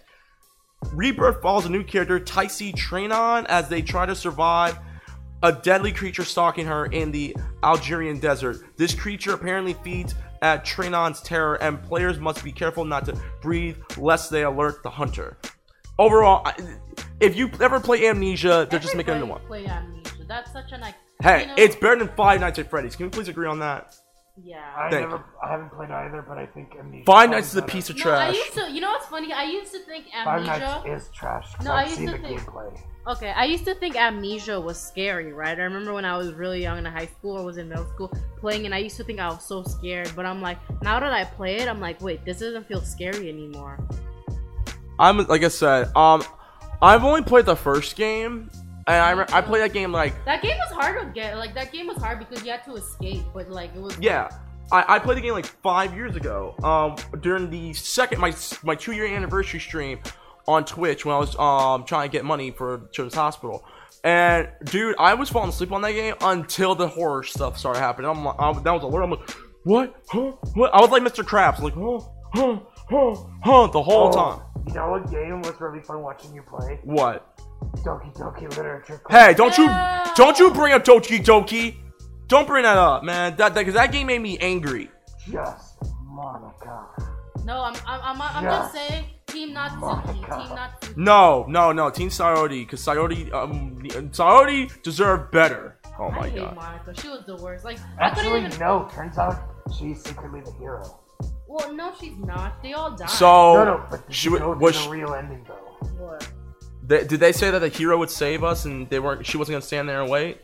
[0.94, 4.78] Rebirth follows a new character, Tasi Trianon, as they try to survive
[5.44, 8.58] a deadly creature stalking her in the Algerian desert.
[8.78, 13.78] This creature apparently feeds at Trianon's terror, and players must be careful not to breathe
[13.98, 15.38] lest they alert the hunter.
[16.00, 16.56] Overall, I-
[17.20, 19.42] if you ever play Amnesia, they're just making a new one.
[19.46, 20.26] Play Amnesia.
[20.28, 20.96] That's such an like.
[21.22, 22.96] Hey, you know- it's better than Five Nights at Freddy's.
[22.96, 23.96] Can we please agree on that?
[24.44, 24.64] Yeah.
[24.76, 27.06] I Thank never, I haven't played either, but I think Amnesia.
[27.06, 27.72] Five Nights is a better.
[27.74, 28.36] piece of No, I trash.
[28.36, 28.72] used to.
[28.72, 29.32] You know what's funny?
[29.34, 30.82] I used to think Five Amnesia.
[30.86, 31.56] Nights is trash.
[31.56, 32.80] 'cause No, I I've used seen to the think- gameplay.
[33.08, 35.58] Okay, I used to think Amnesia was scary, right?
[35.60, 38.12] I remember when I was really young in high school or was in middle school
[38.40, 40.12] playing, and I used to think I was so scared.
[40.16, 43.28] But I'm like, now that I play it, I'm like, wait, this doesn't feel scary
[43.30, 43.80] anymore.
[45.00, 46.24] I'm like I said, um,
[46.82, 48.50] I've only played the first game,
[48.88, 51.38] and I re- I played that game like That game was hard to get.
[51.38, 53.98] Like that game was hard because you had to escape, but like it was.
[54.00, 54.30] Yeah,
[54.72, 56.56] I, I played the game like five years ago.
[56.64, 60.00] Um, during the second my my two year anniversary stream
[60.48, 63.64] on Twitch when I was um trying to get money for Children's Hospital.
[64.04, 68.10] And dude, I was falling asleep on that game until the horror stuff started happening.
[68.10, 69.04] I'm like, I, that was alert.
[69.04, 69.30] I'm like,
[69.64, 69.96] what?
[70.10, 70.32] Huh?
[70.56, 70.74] What?
[70.74, 71.24] I was like Mr.
[71.24, 72.00] Krabs, like, huh,
[72.34, 74.42] huh, huh, huh, the whole Oh, time.
[74.68, 76.80] You know what game was really fun watching you play?
[76.84, 77.31] What?
[77.84, 79.12] Doki Doki Literature Club.
[79.22, 80.12] Hey, don't you Yeah.
[80.16, 81.78] don't you bring up Doki Doki?
[82.28, 83.36] Don't bring that up, man.
[83.38, 84.90] That because that game made me angry.
[85.30, 86.86] Just Monika.
[87.46, 88.50] No, I'm I'm I'm, I'm Yeah.
[88.60, 90.48] just saying, Team Natsuki, Monika.
[90.48, 90.98] Team Natsuki.
[90.98, 95.78] No, no, no, Team Sayori, because Sayori, um, Sayori deserved better.
[96.00, 96.58] Oh I my hate god.
[96.58, 97.02] Monika.
[97.02, 97.66] She was the worst.
[97.66, 98.60] Like I Actually, even.
[98.60, 98.88] no.
[98.94, 99.36] Turns out
[99.78, 101.00] she's secretly the hero.
[101.48, 102.62] Well, no, she's not.
[102.64, 103.10] They all died.
[103.10, 103.84] So, no, no.
[103.90, 105.88] But she you wa- know was the real ending though?
[106.06, 106.32] What?
[106.84, 109.26] They, did they say that the hero would save us and they weren't?
[109.26, 110.42] She wasn't gonna stand there and wait.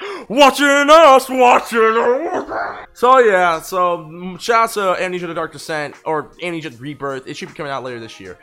[0.28, 2.86] Watching us, watching us.
[2.92, 7.26] So yeah, so mm, shout out to Amnesia: The Dark Descent or Amnesia Rebirth.
[7.26, 8.38] It should be coming out later this year.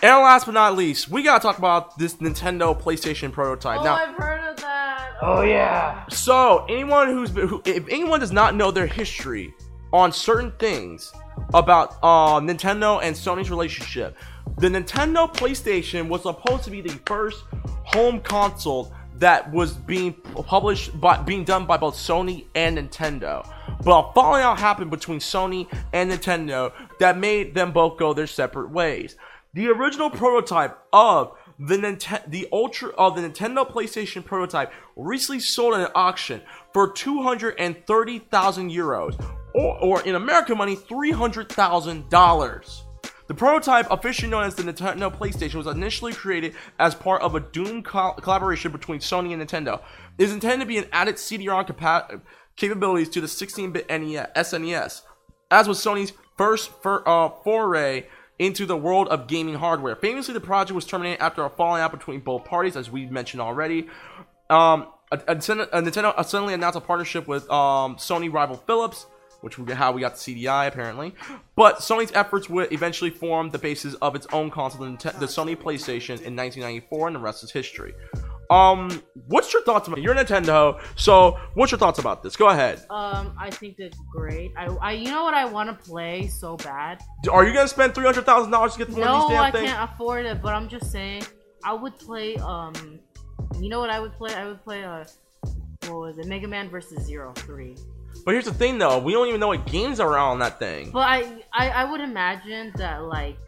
[0.00, 3.80] And last but not least, we gotta talk about this Nintendo PlayStation prototype.
[3.80, 5.16] Oh, now, I've heard of that.
[5.20, 6.06] Oh yeah.
[6.08, 9.52] So, anyone who's been, who, if anyone does not know their history
[9.92, 11.12] on certain things
[11.54, 14.16] about uh, Nintendo and Sony's relationship,
[14.58, 17.44] the Nintendo PlayStation was supposed to be the first
[17.84, 23.46] home console that was being published by being done by both Sony and Nintendo.
[23.84, 28.26] But a falling out happened between Sony and Nintendo that made them both go their
[28.26, 29.16] separate ways.
[29.54, 35.74] The original prototype of the Nintendo, the Ultra of the Nintendo PlayStation prototype recently sold
[35.74, 42.82] at an auction for 230,000 euros, or, or in American money, $300,000.
[43.28, 47.40] The prototype, officially known as the Nintendo PlayStation, was initially created as part of a
[47.40, 49.82] Doom col- collaboration between Sony and Nintendo.
[50.16, 52.22] It is intended to be an added CD-ROM capa-
[52.56, 55.02] capabilities to the 16-bit NES, SNES,
[55.50, 58.06] as was Sony's first for, uh, foray
[58.38, 59.96] into the world of gaming hardware.
[59.96, 63.42] Famously, the project was terminated after a falling out between both parties, as we mentioned
[63.42, 63.88] already.
[64.48, 69.06] Um, a, a, Nintendo- a Nintendo suddenly announced a partnership with um, Sony rival Philips,
[69.40, 71.14] which we how we got the CDI apparently.
[71.56, 75.56] But Sony's efforts would eventually form the basis of its own console, the, the Sony
[75.56, 77.94] PlayStation, in 1994, and the rest is history.
[78.50, 80.00] Um, what's your thoughts about?
[80.00, 82.34] You're Nintendo, so what's your thoughts about this?
[82.34, 82.78] Go ahead.
[82.88, 84.52] Um, I think it's great.
[84.56, 87.00] I, I, you know what I want to play so bad.
[87.30, 89.30] Are you gonna spend three hundred thousand dollars to get the one of No, these
[89.36, 89.70] damn I things?
[89.70, 90.40] can't afford it.
[90.40, 91.24] But I'm just saying,
[91.62, 92.36] I would play.
[92.36, 92.72] Um,
[93.60, 94.34] you know what I would play?
[94.34, 94.82] I would play.
[94.82, 95.04] Uh,
[95.88, 96.26] what was it?
[96.26, 97.76] Mega Man versus Zero Three.
[98.24, 98.98] But here's the thing, though.
[98.98, 100.90] We don't even know what games are on that thing.
[100.90, 103.38] But I, I, I would imagine that like,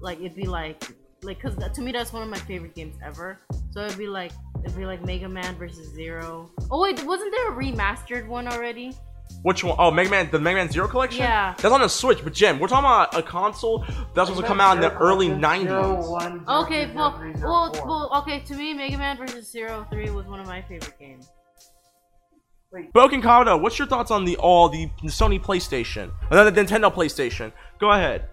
[0.00, 0.84] like it'd be like,
[1.22, 3.40] like, cause to me that's one of my favorite games ever.
[3.70, 6.50] So it'd be like, it'd be like Mega Man versus Zero.
[6.70, 8.92] Oh wait, wasn't there a remastered one already?
[9.42, 9.76] Which one?
[9.78, 11.22] Oh, Mega Man, the Mega Man Zero collection.
[11.22, 11.54] Yeah.
[11.58, 12.22] that's on the Switch.
[12.22, 13.80] But Jim, we're talking about a console
[14.14, 16.48] that's supposed to come out in the early '90s.
[16.48, 18.40] Okay, well, well, well, okay.
[18.40, 21.30] To me, Mega Man versus Zero Three was one of my favorite games.
[22.92, 27.52] Broken Kado, what's your thoughts on the all the Sony PlayStation, uh, the Nintendo PlayStation?
[27.78, 28.28] Go ahead.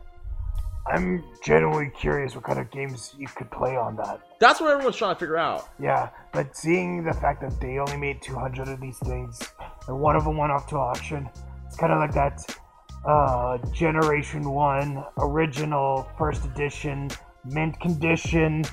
[0.88, 4.22] I'm genuinely curious what kind of games you could play on that.
[4.40, 5.70] That's what everyone's trying to figure out.
[5.80, 9.40] Yeah, but seeing the fact that they only made 200 of these things,
[9.88, 11.30] and one of them went off to auction,
[11.68, 12.58] It's kind of like that
[13.06, 17.10] uh, Generation 1 original first edition,
[17.46, 18.64] mint condition,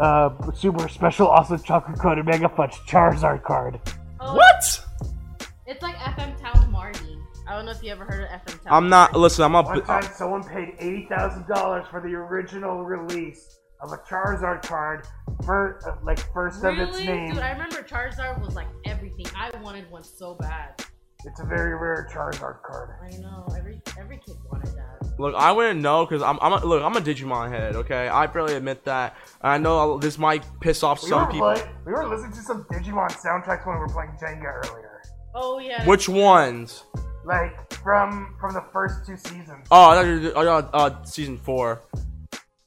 [0.00, 3.80] uh, super special, also chocolate coated Mega Fudge Charizard card.
[4.24, 4.84] Oh, What?
[5.66, 7.18] It's like FM Town Marty.
[7.48, 8.72] I don't know if you ever heard of FM Town.
[8.72, 9.14] I'm not.
[9.16, 9.80] Listen, I'm One a.
[9.80, 15.08] time, someone paid eighty thousand dollars for the original release of a Charizard card,
[15.44, 16.82] for uh, like first Really?
[16.82, 17.30] of its name.
[17.34, 19.26] Dude, I remember Charizard was like everything.
[19.36, 20.84] I wanted one so bad.
[21.24, 22.96] It's a very rare Charizard card.
[23.02, 25.18] I know every every kid wanted that.
[25.18, 26.38] Look, I wouldn't know because I'm.
[26.42, 26.82] I'm a, look.
[26.82, 27.76] I'm a Digimon head.
[27.76, 29.16] Okay, I barely admit that.
[29.40, 31.52] I know this might piss off We some people.
[31.52, 35.02] play- we were listening to some Digimon soundtracks when we were playing Jenga earlier.
[35.34, 35.86] Oh yeah.
[35.86, 36.84] Which ones?
[37.24, 39.66] Like from from the first two seasons.
[39.70, 41.82] Oh, I thought you were- oh, uh, season four.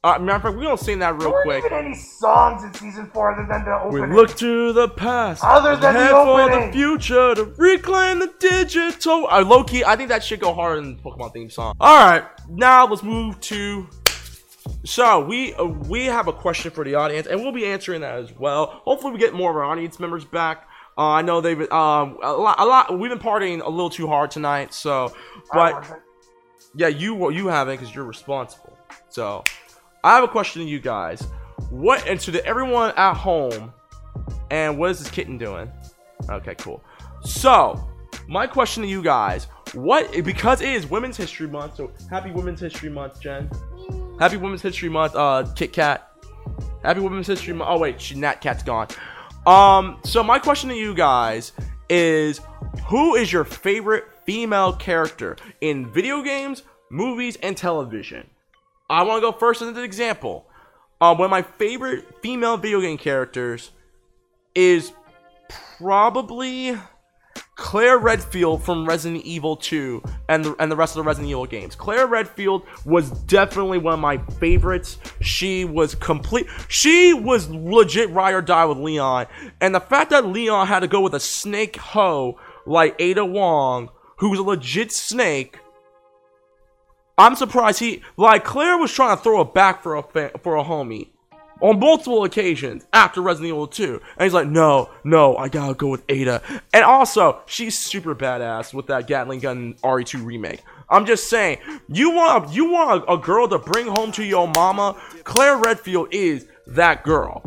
[0.06, 1.64] Uh, matter of fact, we're gonna sing that There real weren't quick.
[1.66, 3.92] even any songs in season four other than the opening.
[3.92, 4.16] We opening.
[4.16, 6.72] look to the past, Other than the head for the opening.
[6.72, 9.26] future to reclaim the digital.
[9.28, 11.74] Uh, low key, I think that should go harder than the Pokemon theme song.
[11.80, 13.88] All right, now let's move to.
[14.84, 18.14] So we uh, we have a question for the audience, and we'll be answering that
[18.18, 18.66] as well.
[18.84, 20.68] Hopefully, we get more of our audience members back.
[20.98, 22.98] Uh, I know they've um a lot, a lot.
[22.98, 25.12] We've been partying a little too hard tonight, so
[25.52, 25.84] but
[26.74, 28.76] yeah, you you haven't because you're responsible.
[29.08, 29.44] So,
[30.06, 31.26] I have a question to you guys.
[31.68, 33.72] What and to the, everyone at home,
[34.52, 35.68] and what is this kitten doing?
[36.30, 36.80] Okay, cool.
[37.24, 37.84] So,
[38.28, 42.60] my question to you guys: What because it is Women's History Month, so happy Women's
[42.60, 43.50] History Month, Gen.
[44.20, 46.08] Happy Women's History Month, uh, Kit Kat.
[46.84, 47.68] Happy Women's History Month.
[47.68, 48.86] Oh wait, Nat Cat's gone.
[49.44, 51.50] Um, so my question to you guys
[51.90, 52.40] is,
[52.86, 58.30] who is your favorite female character in video games, movies, and television?
[58.88, 60.46] I want to go first as an example.
[61.00, 63.72] Um, one of my favorite female video game characters
[64.54, 64.92] is
[65.78, 66.76] probably
[67.56, 71.46] Claire Redfield from Resident Evil 2 and the, and the rest of the Resident Evil
[71.46, 71.74] games.
[71.74, 74.98] Claire Redfield was definitely one of my favorites.
[75.20, 76.46] She was complete.
[76.68, 79.26] She was legit ride or die with Leon.
[79.60, 83.90] And the fact that Leon had to go with a snake hoe like Ada Wong,
[84.18, 85.58] who's a legit snake.
[87.18, 90.64] I'm surprised he like Claire was trying to throw it back for a for a
[90.64, 91.08] homie
[91.60, 94.00] on multiple occasions after Resident Evil 2.
[94.18, 96.42] And he's like, no, no, I gotta go with Ada.
[96.72, 100.62] And also, she's super badass with that Gatling gun RE2 remake.
[100.88, 104.46] I'm just saying, you want you want a, a girl to bring home to your
[104.48, 105.00] mama?
[105.24, 107.42] Claire Redfield is that girl.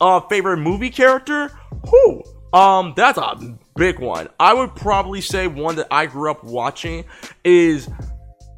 [0.00, 1.50] Uh, favorite movie character?
[1.90, 2.22] Who?
[2.52, 4.28] Um, that's a big one.
[4.38, 7.04] I would probably say one that I grew up watching
[7.44, 7.88] is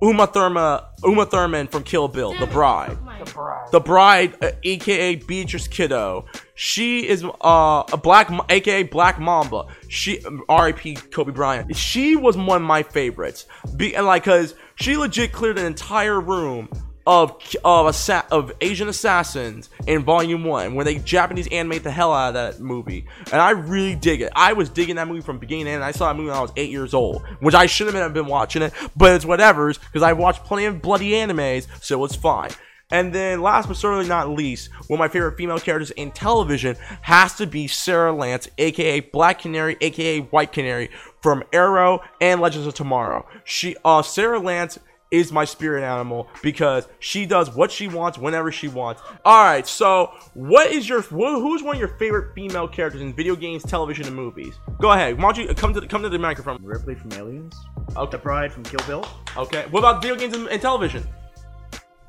[0.01, 2.97] Uma Thurman, Uma Thurman from Kill Bill, The Bride.
[3.19, 3.73] The bride.
[3.73, 6.27] The Bride, uh, aka Beatrix Kiddo.
[6.55, 9.67] She is uh, a black, aka Black Mamba.
[9.89, 10.95] She, R.I.P.
[10.95, 11.75] Kobe Bryant.
[11.75, 13.47] She was one of my favorites.
[13.77, 16.69] Be and like, cause she legit cleared an entire room
[17.09, 22.13] of of assa- of Asian assassins in Volume One, where they Japanese animate the hell
[22.13, 24.31] out of that movie, and I really dig it.
[24.37, 25.83] I was digging that movie from beginning to end.
[25.83, 28.27] I saw that movie when I was eight years old, which I shouldn't have been
[28.27, 32.51] watching it, but it's whatever's because I watched plenty of bloody animes, so it's fine.
[32.91, 36.77] And then, last but certainly not least, one of my favorite female characters in television
[37.03, 40.91] has to be Sara Lance, aka Black Canary, aka White Canary,
[41.23, 43.27] from Arrow and Legends of Tomorrow.
[43.45, 44.79] She, uh, Sara Lance
[45.11, 49.01] is my spirit animal because she does what she wants whenever she wants.
[49.25, 53.35] All right, so what is your who's one of your favorite female characters in video
[53.35, 54.55] games, television, and movies?
[54.81, 55.17] Go ahead.
[55.17, 56.59] Why don't you come to the, come to the microphone?
[56.63, 57.55] Ripley from Aliens.
[57.97, 58.11] Okay.
[58.11, 59.09] The Bride from Kill Bill.
[59.37, 59.67] Okay.
[59.71, 61.07] What about video games and, and television?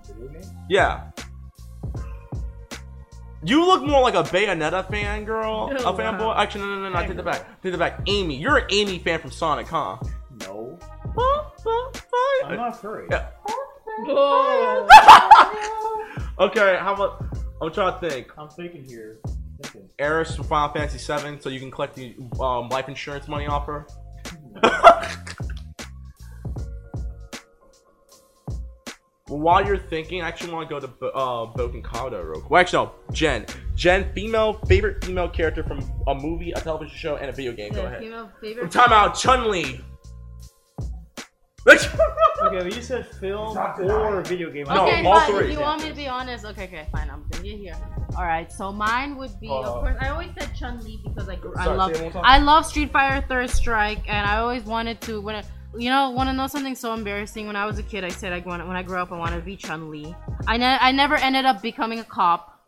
[0.06, 0.42] Video game?
[0.70, 1.12] Yeah.
[3.44, 5.70] You look more like a Bayonetta fan, girl.
[5.72, 6.20] Oh, a fanboy.
[6.20, 6.38] wow.
[6.38, 7.00] Actually, no, no, no, no.
[7.00, 7.62] I take the back.
[7.62, 8.02] Take the back.
[8.08, 8.36] Amy.
[8.36, 9.98] You're an Amy fan from Sonic, huh?
[11.66, 11.92] No.
[12.46, 13.08] I'm I'm not furry.
[13.12, 13.28] Yeah.
[16.40, 17.26] Okay, how about?
[17.62, 18.32] I'm trying to think.
[18.38, 19.20] I'm thinking here.
[19.62, 19.90] Thinking.
[20.00, 23.66] Aerith from Final Fantasy VII, so you can collect the um, life insurance money off
[23.68, 23.86] her.
[29.28, 32.40] Well, while you're thinking, I actually want to go to Bo- uh, Bouken Kado real
[32.42, 32.50] quick.
[32.50, 33.46] Well, actually, no, Gen.
[33.76, 37.72] Gen, female, favorite female character from a movie, a television show, and a video game.
[37.74, 38.00] Go The ahead.
[38.02, 38.72] female favorite.
[38.72, 39.82] Time out, Chun Li.
[42.42, 44.66] Okay, but you said film or video game.
[44.66, 45.32] No, all fine.
[45.32, 45.46] three.
[45.48, 47.10] If you want me to be honest, okay, okay, fine.
[47.10, 47.76] I'm gonna get here.
[48.16, 49.80] All right, so mine would be, Hold of oh.
[49.82, 52.24] course, I always said Chun Li because I, grew, I love, say it one more
[52.24, 52.32] time.
[52.32, 55.20] I love Street Fighter Third Strike, and I always wanted to.
[55.22, 55.44] When I,
[55.78, 57.46] you know, want to know something so embarrassing?
[57.46, 59.36] When I was a kid, I said I want when I grew up, I want
[59.36, 60.16] to be Chun Li.
[60.48, 62.59] I ne- I never ended up becoming a cop.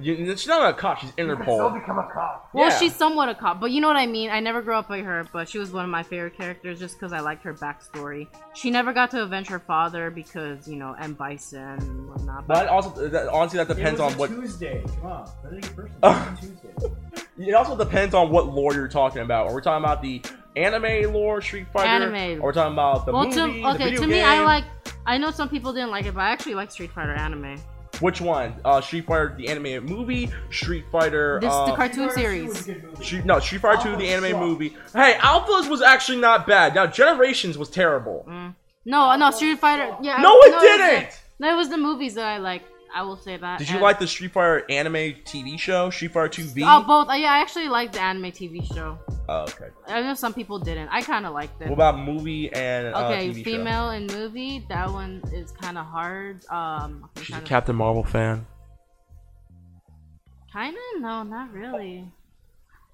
[0.00, 0.98] You, she's not a cop.
[0.98, 1.74] She's You can still Interpol.
[1.80, 2.50] become a cop.
[2.52, 2.78] Well, Yeah.
[2.78, 4.30] she's somewhat a cop, but you know what I mean.
[4.30, 6.98] I never grew up by her, but she was one of my favorite characters just
[6.98, 8.26] because I liked her backstory.
[8.54, 12.46] She never got to avenge her father because you know M Bison and whatnot.
[12.46, 14.30] But also, that, honestly, that depends it was on a what.
[14.30, 14.82] Tuesday.
[15.00, 16.28] Come on, it get personal.
[16.32, 17.48] It's a Tuesday.
[17.50, 19.46] It also depends on what lore you're talking about.
[19.48, 20.20] Are we talking about the
[20.56, 21.88] anime lore, Street Fighter?
[21.88, 22.40] Anime.
[22.40, 24.64] Or we're talking about the well, movie, to, the okay, video to me, I like.
[25.06, 27.58] I know some people didn't like it, but I actually like Street Fighter anime.
[28.00, 28.54] Which one?
[28.64, 31.38] Uh, Street Fighter, the animated movie, Street Fighter.
[31.40, 32.82] This uh, the cartoon Street Fighter II was series.
[33.00, 33.04] a.
[33.04, 34.44] Street, no, Street Fighter 2, the anime sucked.
[34.44, 34.76] movie.
[34.92, 36.74] Hey, Alphas was actually not bad.
[36.74, 38.24] Now, Generations was terrible.
[38.84, 39.96] No, no, Street Fighter.
[40.02, 40.18] Yeah.
[40.18, 41.10] No, I- it was didn't!
[41.10, 42.62] the- no, it was the movies that I like.
[42.94, 43.58] I will say that.
[43.58, 46.62] Did you And- like the Street Fighter anime TV show, Street Fighter 2 V?
[46.64, 47.08] Oh, both.
[47.08, 48.98] Uh, yeah, I actually liked the anime TV show.
[49.28, 49.66] Oh, okay.
[49.86, 50.88] I know some people didn't.
[50.88, 51.68] I kind of liked it.
[51.68, 54.64] What about movie and uh, Okay, TV female in movie.
[54.68, 56.44] That one is kind of hard.
[56.50, 57.08] Um.
[57.22, 58.46] She's a Captain Marvel fan.
[60.52, 60.78] kinda.
[61.00, 62.04] No, not really.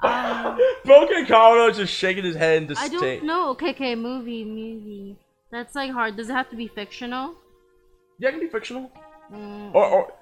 [0.02, 3.00] Um, Bouken Kamado is just shaking his head in I disdain.
[3.20, 3.50] don't know.
[3.50, 5.16] Okay, okay, movie, movie.
[5.50, 6.16] That's like hard.
[6.16, 7.36] Does it have to be fictional?
[8.18, 8.90] Yeah, it can be fictional.
[9.34, 10.12] Mm, Or, or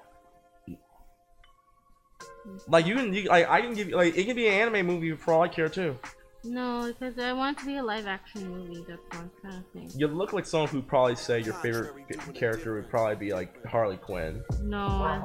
[2.67, 4.85] like you can, you, like I can give you, like it can be an anime
[4.85, 5.97] movie for all I care too.
[6.43, 8.83] no, because I want it to be a live action movie.
[8.87, 9.89] That's one kind of thing.
[9.99, 11.93] You look like someone who'd probably say your favorite
[12.33, 15.23] character would probably be like Harley Quinn, No.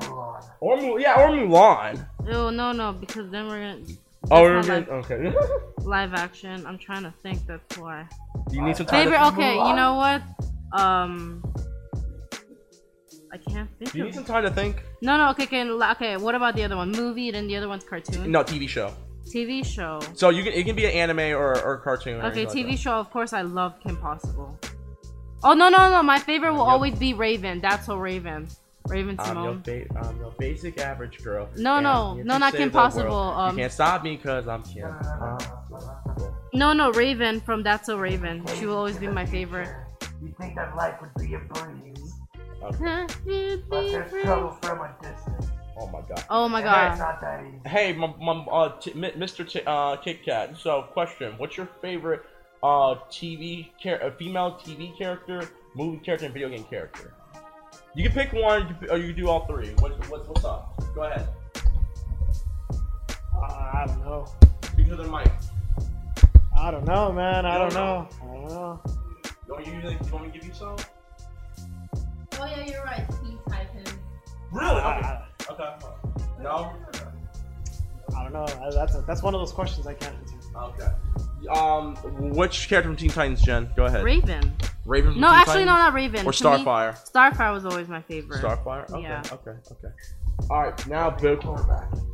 [0.61, 2.07] Or yeah, or Mulan.
[2.29, 3.85] Oh no, no, because then we're gonna
[4.31, 5.33] Oh, we're gonna- okay.
[5.79, 6.67] live action.
[6.67, 7.47] I'm trying to think.
[7.47, 8.07] That's why.
[8.51, 9.05] you need some time.
[9.11, 9.27] Favorite.
[9.29, 10.23] Okay, you know what?
[10.79, 11.43] Um,
[13.33, 13.95] I can't think.
[13.95, 14.83] you of need some time to think.
[15.03, 15.31] No, no.
[15.31, 16.17] Okay, okay, okay.
[16.17, 16.91] What about the other one?
[16.93, 18.31] Movie, then the other one's cartoon.
[18.31, 18.93] No, TV show.
[19.27, 20.01] TV show.
[20.15, 22.21] So you can it can be an anime or or cartoon.
[22.21, 22.93] Or Okay, anything TV like show.
[22.93, 24.59] Of course, I love Kim Possible.
[25.45, 26.03] Oh no, no, no!
[26.03, 26.73] My favorite will um, Yep.
[26.73, 27.61] always be Raven.
[27.61, 28.49] That's so Raven.
[28.89, 29.37] Raven that.
[29.37, 31.47] I'm your, ba- I'm your basic average girl.
[31.57, 32.71] No, And no, no, not Kim.
[32.71, 34.89] Possible, um, you can't stop me because I'm Kim.
[36.55, 38.43] No, no, Raven from That's So Raven.
[38.59, 39.69] She will always be my favorite.
[40.23, 42.08] You think that life would be a breeze,
[42.63, 43.07] Okay.
[43.69, 45.47] but there's trouble from a distance.
[45.81, 46.25] Oh my god.
[46.29, 46.99] Oh my god.
[46.99, 47.69] not that easy.
[47.69, 49.49] Hey, my, my, uh, t- Mr.
[49.49, 50.57] T- uh, Kit Kat.
[50.59, 52.23] So, question: What's your favorite
[52.63, 57.15] uh TV char- uh, female TV character, movie character, and video game character?
[57.95, 59.69] You can pick one, or you can do all three.
[59.79, 60.83] What, what's what's up?
[60.95, 61.29] Go ahead.
[63.37, 64.27] Uh, I don't know.
[64.65, 65.31] Speak to the mic.
[66.59, 67.47] I don't know, man.
[67.47, 68.09] I don't don't know.
[68.21, 68.81] I don't know.
[69.47, 70.77] You want, me to give you, you want me to give you some?
[72.41, 73.07] Oh yeah, you're right.
[73.23, 73.95] Teen Titans.
[74.53, 74.71] Really?
[74.77, 74.85] Okay.
[74.85, 75.69] I, okay.
[76.41, 76.73] No.
[78.15, 78.71] I, I don't know.
[78.73, 80.35] That's a, that's one of those questions I can't answer.
[80.57, 80.89] Okay.
[81.51, 81.95] Um,
[82.35, 83.71] which character from Teen Titans, Gen?
[83.77, 84.03] Go ahead.
[84.05, 84.53] Raven.
[84.85, 85.13] Raven.
[85.13, 86.27] From No, Teen actually, no, not Raven.
[86.27, 87.11] Or To me, Starfire.
[87.13, 88.43] Starfire was always my favorite.
[88.43, 88.91] Starfire.
[88.91, 89.03] Okay.
[89.03, 89.23] Yeah.
[89.33, 89.53] Okay.
[89.73, 89.95] Okay.
[90.51, 90.87] All right.
[90.87, 91.57] Now, Bouken.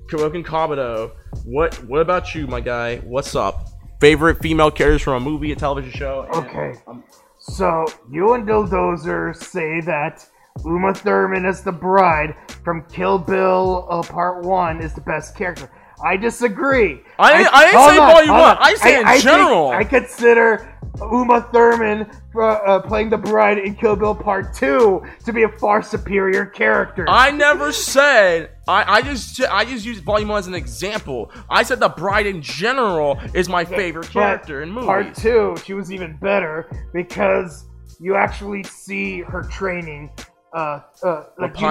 [0.09, 1.13] Bouken Kabuto,
[1.45, 2.99] what what about you, my guy?
[2.99, 3.69] What's up?
[4.01, 6.27] Favorite female characters from a movie, a television show?
[6.33, 6.75] and- Okay.
[6.87, 7.03] um,
[7.47, 10.27] So, you and Dildozer say that
[10.65, 15.71] Uma Thurman as the bride from Kill Bill uh, Part 1 is the best character.
[16.03, 17.03] I disagree.
[17.19, 18.57] I didn't- I didn't hold say on, volume hold one.
[18.57, 18.63] on.
[18.63, 19.71] I said in think general.
[19.71, 25.33] I consider Uma Thurman uh, uh, playing the bride in Kill Bill Part 2 to
[25.33, 27.05] be a far superior character.
[27.09, 28.51] I never said.
[28.69, 31.31] I, I just I just used Volume One as an example.
[31.51, 34.87] I said the bride in general is my favorite character in movies.
[34.87, 37.67] Part two, she was even better because
[38.01, 40.11] you actually see her training.
[40.53, 41.67] Uh, uh, like you-.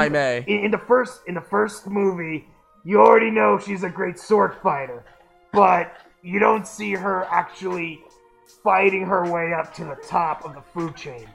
[0.47, 2.47] In, in the first in the first movie,
[2.83, 5.05] you already know she's a great sword fighter,
[5.51, 8.01] but you don't see her actually
[8.63, 11.27] fighting her way up to the top of the food chain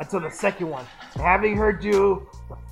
[0.00, 0.84] until the second one.
[1.14, 2.26] Having her do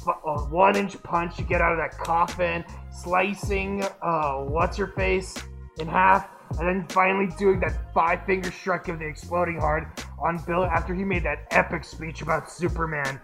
[0.05, 4.89] the a one inch punch to get out of that coffin, slicing uh, what's her
[4.89, 5.37] face
[5.79, 6.29] in half,
[6.59, 10.95] and then finally doing that five finger strike of the exploding heart on Bill after
[10.95, 13.21] he made that epic speech about Superman.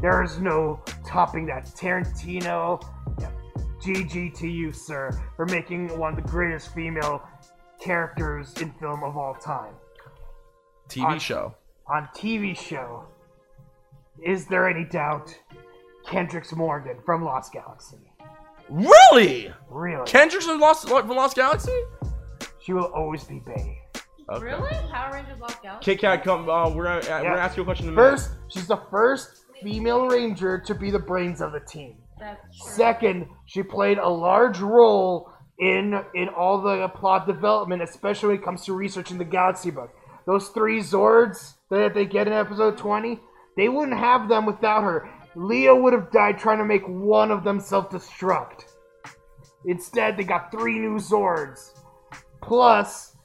[0.00, 1.64] There is no topping that.
[1.66, 2.84] Tarantino,
[3.80, 7.22] GG to you, sir, for making one of the greatest female
[7.80, 9.74] characters in film of all time
[10.88, 11.54] TV show.
[11.88, 13.04] on TV show.
[14.24, 15.36] Is there any doubt?
[16.06, 17.96] Kendrix Morgan from Lost Galaxy.
[18.68, 19.52] Really?
[19.68, 20.04] Really?
[20.06, 21.76] Kendrix's from Lost from Lost Galaxy?
[22.60, 23.80] she will always be Bay.
[24.28, 24.44] Okay.
[24.44, 24.70] Really?
[24.90, 25.92] Power Rangers Lost Galaxy?
[25.92, 26.48] Kit Kat, come.
[26.48, 28.10] Uh, we're gonna, uh, we're gonna ask you a question in a minute.
[28.12, 31.96] First, she's the first female ranger to be the brains of the team.
[32.52, 38.44] Second, she played a large role in in all the plot development, especially when it
[38.44, 39.90] comes to researching the Galaxy book.
[40.26, 43.20] Those three Zords that they get in episode 20,
[43.56, 45.08] they wouldn't have them without her.
[45.34, 48.64] Leo would have died trying to make one of them self-destruct.
[49.66, 51.72] Instead, they got three new Zords,
[52.42, 53.16] plus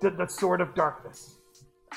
[0.00, 1.33] the, the Sword of Darkness.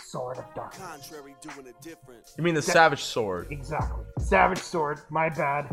[0.06, 0.86] Sword of Darkness.
[1.10, 2.24] Contrary, doing it different.
[2.38, 3.48] You mean the Savage Sword?
[3.52, 4.04] Exactly.
[4.20, 5.00] Savage Sword.
[5.10, 5.70] My bad.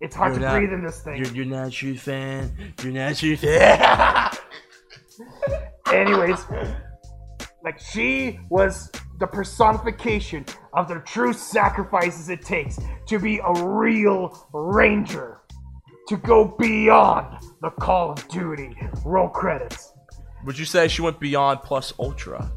[0.00, 1.16] It's hard You're to not- breathe in this thing.
[1.16, 2.74] You're, you're not a true fan.
[2.82, 4.30] You're not a true fan.
[5.92, 6.38] Anyways,
[7.64, 10.44] like she was the personification
[10.74, 15.40] of the true sacrifices it takes to be a real ranger,
[16.08, 18.76] to go beyond the Call of Duty.
[19.04, 19.92] Roll credits.
[20.44, 22.52] Would you say she went beyond plus ultra?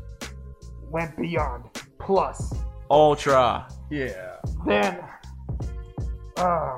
[0.91, 1.63] Went beyond.
[1.99, 2.53] Plus,
[2.89, 3.67] Ultra.
[3.89, 4.37] Yeah.
[4.65, 4.99] then,
[6.37, 6.77] uh,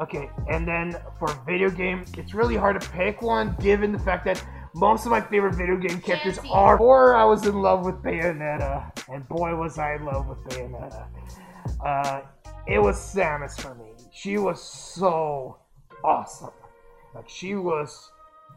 [0.00, 4.24] okay, and then for video game, it's really hard to pick one given the fact
[4.24, 4.44] that
[4.74, 6.50] most of my favorite video game characters Shanty.
[6.50, 6.78] are.
[6.78, 11.06] Or I was in love with Bayonetta, and boy was I in love with Bayonetta.
[11.84, 12.22] Uh,
[12.66, 13.92] it was Samus for me.
[14.12, 15.58] She was so
[16.02, 16.50] awesome.
[17.14, 18.10] Like she was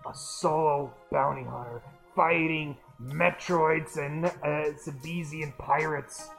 [0.09, 1.81] a solo bounty hunter
[2.15, 6.29] fighting Metroids and uh, pirates,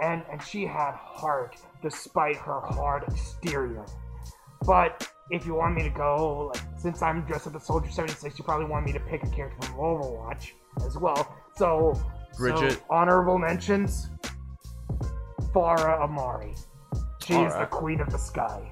[0.00, 3.84] and and she had heart despite her hard exterior.
[4.66, 8.38] But if you want me to go, like since I'm dressed up as Soldier 76,
[8.38, 10.52] you probably want me to pick a character from Overwatch
[10.84, 11.34] as well.
[11.56, 11.98] So,
[12.36, 12.72] Brigitte.
[12.72, 14.10] so honorable mentions:
[15.54, 16.54] Farah Amari.
[17.24, 18.70] She is the queen of the sky.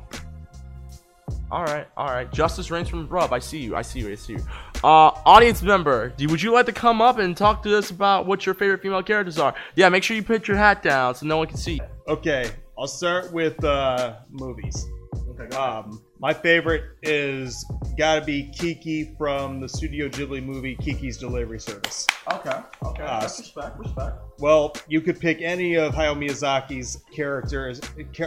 [1.51, 2.31] All right, all right.
[2.33, 3.33] Justice reigns from above.
[3.33, 3.77] I see you.
[3.77, 4.11] I see you.
[4.11, 4.45] I see you.
[4.83, 8.27] Uh, audience member, do, would you like to come up and talk to us about
[8.27, 9.55] what your favorite female characters are?
[9.77, 11.81] Yeah, make sure you put your hat down so no one can see.
[12.09, 14.87] Okay, I'll start with uh, movies.
[15.29, 17.67] Okay, Um, my favorite is
[17.99, 22.07] gotta be Kiki from the Studio Ghibli movie Kiki's Delivery Service.
[22.33, 23.03] Okay, okay.
[23.03, 24.17] Uh, respect, respect.
[24.39, 27.81] Well, you could pick any of Hayao Miyazaki's characters,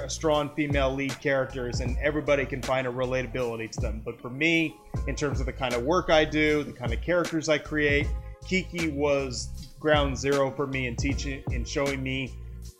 [0.10, 4.02] strong female lead characters, and everybody can find a relatability to them.
[4.04, 4.76] But for me,
[5.08, 8.08] in terms of the kind of work I do, the kind of characters I create,
[8.46, 12.34] Kiki was ground zero for me in teaching in showing me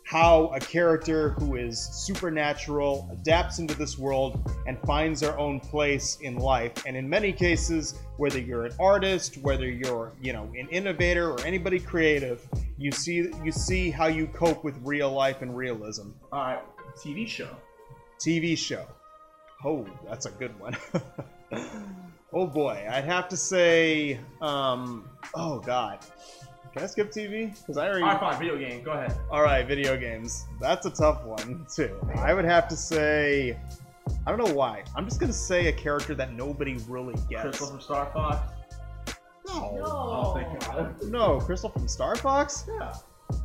[0.06, 6.18] how a character who is supernatural adapts into this world and finds their own place
[6.20, 6.72] in life.
[6.86, 11.40] And in many cases, whether you're an artist, whether you're, you know, an innovator or
[11.40, 12.48] anybody creative,
[12.78, 16.10] you see you see how you cope with real life and realism.
[16.30, 16.62] All right,
[16.96, 17.50] TV show.
[18.20, 18.86] TV show.
[19.64, 20.76] Oh, that's a good one.
[22.32, 26.06] oh boy, I'd have to say um oh god.
[26.76, 27.58] Can I skip TV?
[27.58, 28.38] Because I already All right, fine.
[28.38, 28.82] Video game.
[28.82, 29.16] Go ahead.
[29.30, 30.44] all right, video games.
[30.60, 31.98] That's a tough one too.
[32.16, 33.58] I would have to say,
[34.26, 34.84] I don't know why.
[34.94, 37.58] I'm just gonna say a character that nobody really gets.
[37.58, 38.52] Krystal from Star Fox.
[39.46, 41.02] No, Oh, thank God.
[41.04, 42.66] no, Krystal from Star Fox.
[42.68, 42.92] Yeah,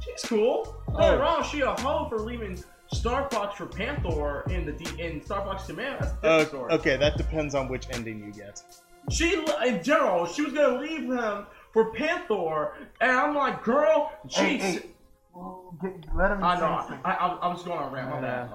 [0.03, 0.75] she's cool.
[0.89, 0.95] Oh.
[0.97, 1.41] Oh, wrong.
[1.45, 2.61] She a hoe for leaving
[2.93, 5.99] Star Fox for Panther in the D- in Star Fox Command.
[6.01, 6.73] That's a different Uh, story.
[6.73, 8.61] okay, that depends on which ending you get.
[9.09, 14.57] She, in general, she was gonna leave him for Panther, and I'm like, girl, Hey,
[14.57, 14.61] jeez.
[14.61, 14.85] hey,
[15.33, 15.75] well,
[16.15, 16.99] let him I say know.
[17.05, 18.09] I, I, I was going on a rant.
[18.09, 18.49] My bad.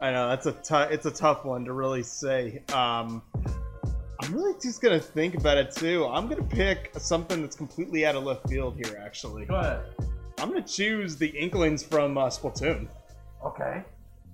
[0.00, 2.62] I know that's a it's a tough one to really say.
[2.72, 3.22] Um,
[4.22, 6.06] I'm really just gonna think about it too.
[6.06, 9.00] I'm gonna pick something that's completely out of left field here.
[9.04, 9.80] Actually, Go ahead.
[10.38, 12.88] I'm gonna choose the Inklings from uh, Splatoon.
[13.44, 13.82] Okay.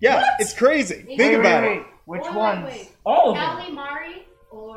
[0.01, 1.05] Yeah, it's crazy.
[1.09, 1.76] Wait, Think wait, about wait, it.
[1.79, 1.87] wait.
[2.05, 2.64] Which Wait, wait, ones?
[2.70, 2.93] wait.
[3.05, 3.45] All of them.
[3.57, 4.22] Callie Marie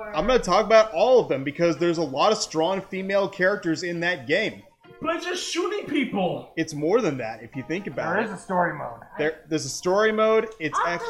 [0.02, 3.28] or I'm gonna talk about all of them because there's a lot of strong female
[3.28, 4.64] characters in that game.
[5.02, 6.52] But it's just shooting people.
[6.56, 9.00] It's more than that if you think about There There is a story mode.
[9.18, 10.50] There, there's a story mode.
[10.60, 11.04] It's ex-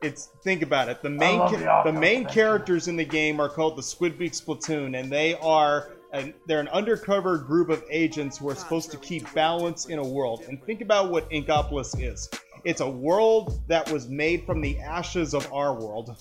[0.00, 1.02] it's think about it.
[1.02, 3.82] The main love ca- the the, main thank characters in the game are called the
[3.82, 8.90] Squidbeak Splatoon, and they are an, they're an undercover group of agents who are supposed
[8.92, 10.44] to keep balance in a world.
[10.48, 12.30] And think about what Inkopolis is.
[12.64, 16.16] It's a world that was made from the ashes of our world.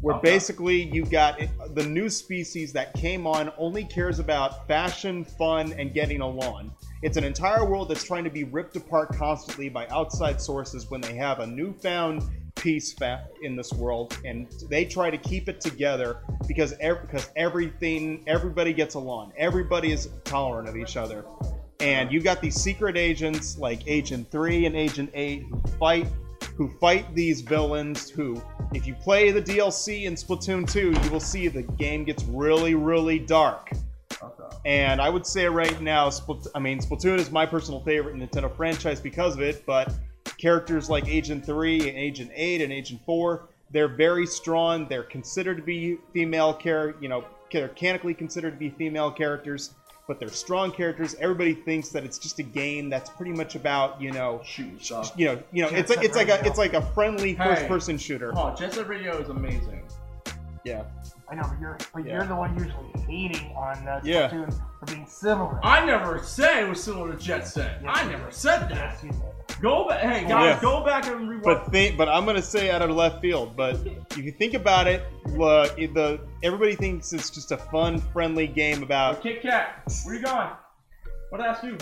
[0.00, 0.30] Where Okay.
[0.30, 1.40] basically you got
[1.74, 6.72] the new species that came on only cares about fashion, fun, and getting along.
[7.02, 11.00] It's an entire world that's trying to be ripped apart constantly by outside sources when
[11.00, 12.22] they have a newfound
[12.56, 12.94] peace
[13.42, 18.72] in this world, and they try to keep it together because ev- because everything everybody
[18.74, 21.24] gets along, everybody is tolerant of each other,
[21.80, 26.06] and you got these secret agents like Agent Three and Agent Eight who fight
[26.60, 28.38] who fight these villains who
[28.74, 32.74] if you play the DLC in Splatoon 2, you will see the game gets really,
[32.74, 33.70] really dark.
[34.22, 34.56] Okay.
[34.66, 38.54] And I would say right now, Splat- I mean, Splatoon is my personal favorite Nintendo
[38.54, 39.90] franchise because of it, but
[40.36, 44.86] characters like Agent 3 and Agent 8 and Agent 4, they're very strong.
[44.86, 49.70] They're considered to be female char- you know, they're canonically considered to be female characters,
[50.08, 51.14] but they're strong characters.
[51.20, 55.12] Everybody thinks that it's just a game that's pretty much about, you know, Shooting stuff.
[55.16, 57.34] you know, you know, Jet it's like Set it's like a it's like a friendly
[57.34, 57.44] Hey.
[57.54, 58.32] first person shooter.
[58.36, 59.82] Oh, Jet Set Radio is amazing.
[60.64, 60.82] Yeah.
[61.30, 62.14] I know, but you're but Yeah.
[62.14, 64.28] you're the one usually hating on uh, Yeah.
[64.28, 65.60] Splatoon for being similar.
[65.62, 67.80] I never said it was similar to Jet Set.
[67.82, 68.34] Yes, I never did.
[68.34, 68.70] said that.
[68.70, 69.20] Yes, you did.
[69.60, 70.60] Go back, hey guys, Yeah.
[70.62, 71.42] go back and rewatch.
[71.44, 73.54] But think, but I'm gonna say out of left field.
[73.56, 73.76] But
[74.12, 78.82] if you think about it, look, the everybody thinks it's just a fun, friendly game
[78.82, 79.22] about.
[79.22, 80.48] Kit Kat, where you going?
[81.28, 81.76] What I asked you?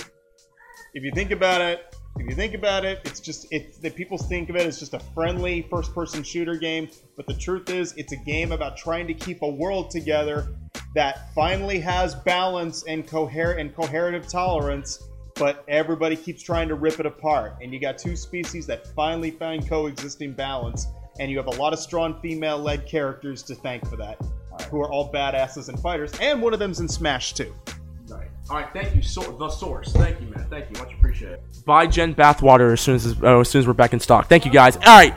[0.95, 4.19] If you think about it, if you think about it, it's just it's that people
[4.19, 6.89] think of it as just a friendly first-person shooter game.
[7.17, 10.49] But the truth is, it's a game about trying to keep a world together
[10.95, 15.03] that finally has balance and coher and coherative tolerance.
[15.35, 19.31] But everybody keeps trying to rip it apart, and you got two species that finally
[19.31, 20.89] find coexisting balance,
[21.21, 24.21] and you have a lot of strong female-led characters to thank for that,
[24.69, 27.55] who are all badasses and fighters, and one of them's in Smash too.
[28.51, 28.55] Right.
[28.57, 28.73] All right.
[28.73, 29.93] Thank you, so- the source.
[29.93, 30.47] Thank you, man.
[30.51, 30.83] Thank you.
[30.83, 31.41] Much appreciated.
[31.65, 34.29] Buy Gen bathwater as soon as uh, as soon as we're back in stock.
[34.29, 34.77] Thank you, guys.
[34.77, 35.15] All right.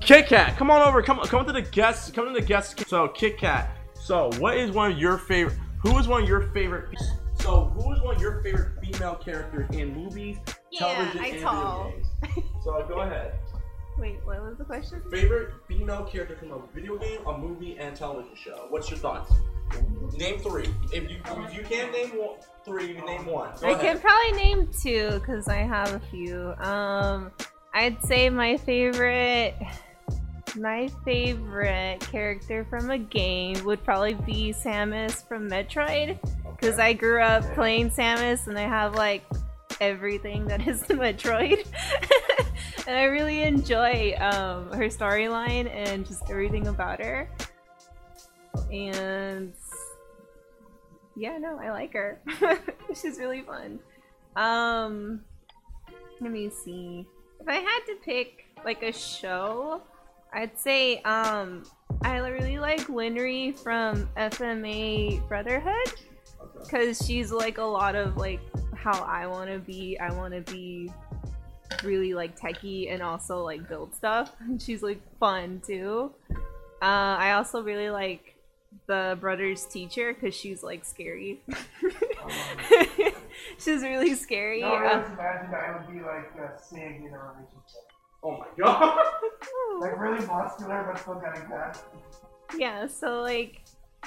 [0.00, 1.00] Kit Kat, come on over.
[1.02, 2.10] Come come to the guests.
[2.10, 2.88] Come to the guests.
[2.88, 3.70] So Kit Kat.
[3.94, 5.56] So what is one of your favorite?
[5.82, 6.88] Who is one of your favorite?
[7.36, 10.38] So who is one of your favorite female characters in movies,
[10.72, 11.84] Yeah, television, I and tall.
[11.84, 12.04] video
[12.34, 12.46] games?
[12.64, 13.34] So go ahead.
[13.98, 15.02] Wait, what was the question?
[15.10, 18.66] Favorite female character from a video game, a movie, and television show.
[18.70, 19.32] What's your thoughts?
[20.16, 20.68] Name three.
[20.92, 23.50] If you if you can't name one, three, you name one.
[23.60, 23.80] Go I ahead.
[23.80, 26.54] can probably name two because I have a few.
[26.58, 27.30] Um,
[27.74, 29.54] I'd say my favorite,
[30.56, 36.18] my favorite character from a game would probably be Samus from Metroid
[36.60, 39.24] because I grew up playing Samus and I have like
[39.80, 41.66] everything that is Metroid.
[42.86, 47.28] and I really enjoy um, her storyline and just everything about her.
[48.70, 49.52] And
[51.16, 52.20] yeah, no, I like her.
[52.94, 53.78] She's really fun.
[54.36, 55.22] Um,
[56.20, 57.06] let me see.
[57.40, 59.82] If I had to pick like a show,
[60.32, 61.64] I'd say um
[62.02, 65.92] I really like Winry from FMA Brotherhood
[66.60, 68.40] because she's like a lot of like
[68.74, 69.98] how I want to be.
[69.98, 70.90] I want to be
[71.82, 74.34] really like techie and also like build stuff.
[74.40, 76.12] And She's like fun too.
[76.80, 78.31] Uh, I also really like
[78.92, 81.40] the brother's teacher because she's like scary.
[83.58, 84.60] she's really scary.
[84.60, 87.86] No, I Uh, just imagine I would be like a Sig in a relationship.
[88.22, 88.98] Oh my god.
[89.80, 91.82] Like really muscular, but still kind of cat.
[92.56, 93.61] yeah, so like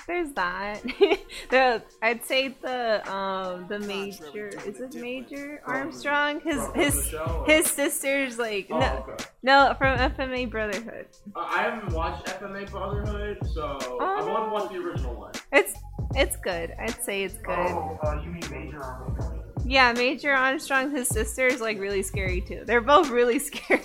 [0.08, 0.82] there's that.
[1.50, 6.42] the I'd say the um the major is it Major Armstrong?
[6.42, 7.14] His his
[7.48, 9.26] his sister's like Oh, no okay.
[9.44, 11.08] no from FMA Brotherhood.
[11.36, 14.28] Uh, I haven't watched FMA Brotherhood, so I no.
[14.28, 15.32] want to watch the original one.
[15.52, 15.74] It's
[16.16, 16.74] it's good.
[16.80, 17.58] I'd say it's good.
[17.58, 19.42] Oh, uh, you mean major Armstrong?
[19.68, 22.64] Yeah, Major Armstrong, his sister is like really scary too.
[22.68, 23.82] They're both really scary.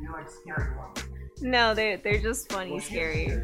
[0.00, 1.04] You like scary ones.
[1.40, 3.40] no, they're they're just funny, Well, scary.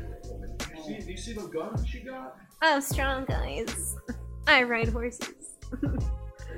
[0.87, 0.97] Woman.
[0.97, 2.37] You see, do you see the gun she got?
[2.63, 3.97] I'm strong, guys.
[4.47, 5.35] I ride horses.
[5.83, 5.91] There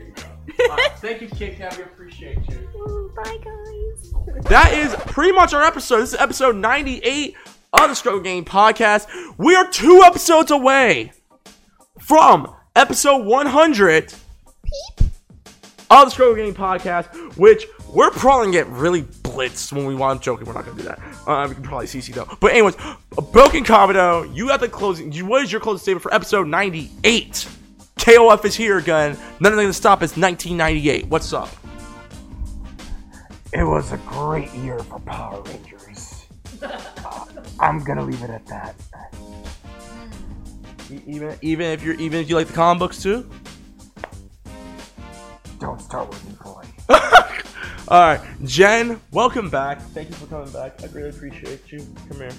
[0.01, 0.15] you
[0.97, 1.77] thank you, Kit Kat.
[1.77, 2.69] We appreciate you.
[2.77, 4.45] Ooh, bye, guys.
[4.45, 6.01] That is pretty much our episode.
[6.01, 7.35] This is episode 98
[7.73, 9.07] of the Scrub Club Gaming Podcast.
[9.39, 11.13] We are two episodes away
[11.99, 14.15] from episode 100
[15.91, 19.95] of the Scrub Club Gaming Podcast, which we're probably gonna get really blitzed when we
[19.95, 20.19] want.
[20.19, 21.01] I'm joking, we're not gonna do that.
[21.29, 22.27] Uh, we can probably CC though.
[22.41, 22.75] But anyways,
[23.11, 25.13] Bouken Kabuto, you got the closing.
[25.27, 27.47] What is your closing statement for episode 98?
[27.99, 29.11] KOF is here again.
[29.39, 30.17] Nothing gonna stop us.
[30.17, 31.07] 1998.
[31.09, 31.51] What's up?
[33.53, 36.25] It was a great year for Power Rangers.
[36.63, 37.27] Uh,
[37.61, 38.75] I'm gonna leave it at that.
[41.07, 43.29] Even even if you're even if you like the comic books too.
[45.61, 46.65] Don't start with me, boy.
[47.91, 49.81] All right, Gen, welcome back.
[49.81, 50.83] Thank you for coming back.
[50.83, 51.79] I really appreciate you.
[52.11, 52.33] Come here.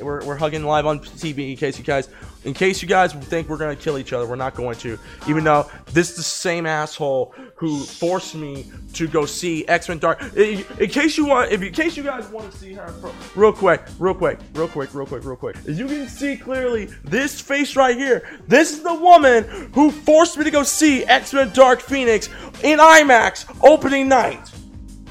[0.00, 2.08] We're, we're hugging live on TV in case you guys
[2.44, 4.26] in case you guys think we're gonna kill each other.
[4.26, 4.98] We're not going to.
[5.28, 9.98] Even though this is the same asshole who forced me to go see X Men
[9.98, 10.20] Dark.
[10.34, 12.92] In, in case you want, if in case you guys want to see her,
[13.36, 15.56] real quick, real quick, real quick, real quick, real quick.
[15.68, 18.28] As you can see clearly, this face right here.
[18.48, 22.26] This is the woman who forced me to go see X Men Dark Phoenix
[22.64, 24.50] in IMAX opening night.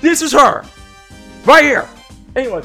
[0.01, 0.63] This is her.
[1.45, 1.87] Right here.
[2.35, 2.63] Anyway,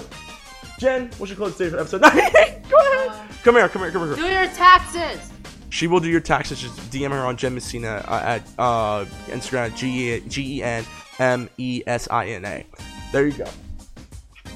[0.79, 2.63] Gen, what's your closing statement for episode 98?
[2.69, 3.31] Go ahead.
[3.43, 4.17] Come here, come here, come here.
[4.17, 5.33] Do your taxes.
[5.71, 6.61] She will do your taxes.
[6.61, 10.85] Just DM her on Genmessina uh, at uh, Instagram, G E N
[11.19, 12.67] M E S I N A.
[13.11, 13.49] There you go.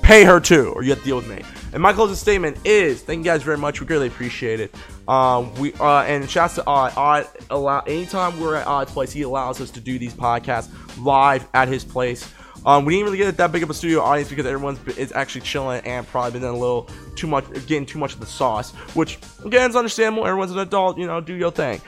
[0.03, 1.43] Pay her too, or you have to deal with me.
[1.73, 3.81] And my closing statement is: Thank you guys very much.
[3.81, 4.75] We greatly appreciate it.
[5.09, 6.93] Um, we uh, and shouts to Odd.
[6.97, 10.69] Odd allow anytime we're at Odd's place, he allows us to do these podcasts
[11.03, 12.31] live at his place.
[12.67, 15.43] Um, we didn't really get that big of a studio audience because everyone's is actually
[15.43, 19.19] chilling and probably been a little too much, getting too much of the sauce, which
[19.45, 20.27] again is understandable.
[20.27, 21.81] Everyone's an adult, you know, do your thing.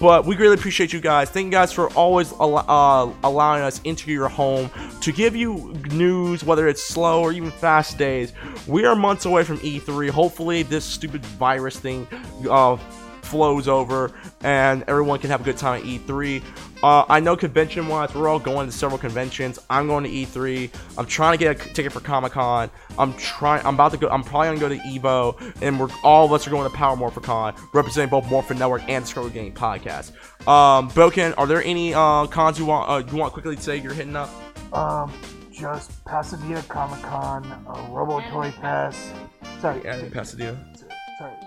[0.00, 1.30] But we really appreciate you guys.
[1.30, 4.68] Thank you guys for always al- uh, allowing us into your home
[5.02, 8.32] to give you news, whether it's slow or even fast days.
[8.66, 10.10] We are months away from E3.
[10.10, 12.08] Hopefully, this stupid virus thing
[12.50, 12.76] uh,
[13.22, 14.12] flows over
[14.42, 16.42] and everyone can have a good time at E3.
[16.84, 19.58] Uh, I know convention wise, we're all going to several conventions.
[19.70, 20.70] I'm going to E3.
[20.98, 22.70] I'm trying to get a ticket for Comic Con.
[22.98, 23.64] I'm trying.
[23.64, 24.06] I'm about to go.
[24.10, 26.94] I'm probably gonna go to Evo, and we're all of us are going to Power
[26.94, 30.10] Morphicon, representing both Morphin Network and the Scrub Club Gaming Podcast.
[30.46, 33.78] Um, Bouken, are there any uh, cons you want uh, you want quickly to say
[33.78, 34.28] you're hitting up?
[34.74, 35.10] Um,
[35.50, 38.98] just Pasadena Comic Con, uh, Robo Toy Fest.
[39.62, 40.58] Sorry, Yeah, Pasadena.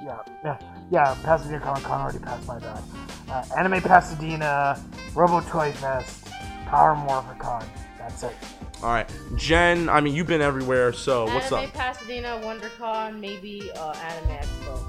[0.08, 1.18] Sorry, yeah, yeah, yeah.
[1.24, 2.82] Pasadena Comic Con already passed my bad.
[3.30, 4.82] Uh, Anime Pasadena,
[5.14, 6.28] Robo Toy Fest,
[6.66, 7.66] Power Morphicon.
[7.98, 8.34] That's it.
[8.82, 9.90] All right, Gen.
[9.90, 11.60] I mean, you've been everywhere, so what's up?
[11.60, 11.74] Anime up?
[11.74, 14.84] Pasadena, WonderCon, maybe uh, Anime Expo.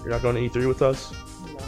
[0.00, 1.12] You're not going to E3 with us?
[1.52, 1.58] No.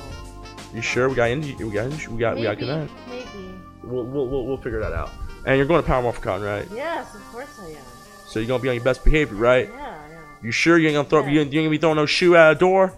[0.75, 1.09] You sure?
[1.09, 1.57] We got indie.
[1.59, 2.93] We got indie- we got we got maybe, connect.
[3.09, 3.55] maybe.
[3.83, 5.11] We'll, we'll we'll we'll figure that out.
[5.47, 6.67] And you're going to Power Morphicon, right?
[6.75, 7.77] Yes, of course I am.
[8.27, 9.69] So you're gonna be on your best behavior, right?
[9.69, 9.90] Yeah, yeah.
[10.43, 11.31] You sure you ain't gonna throw Yeah.
[11.31, 12.95] you, ain't- you ain't gonna be throwing no shoe out a door?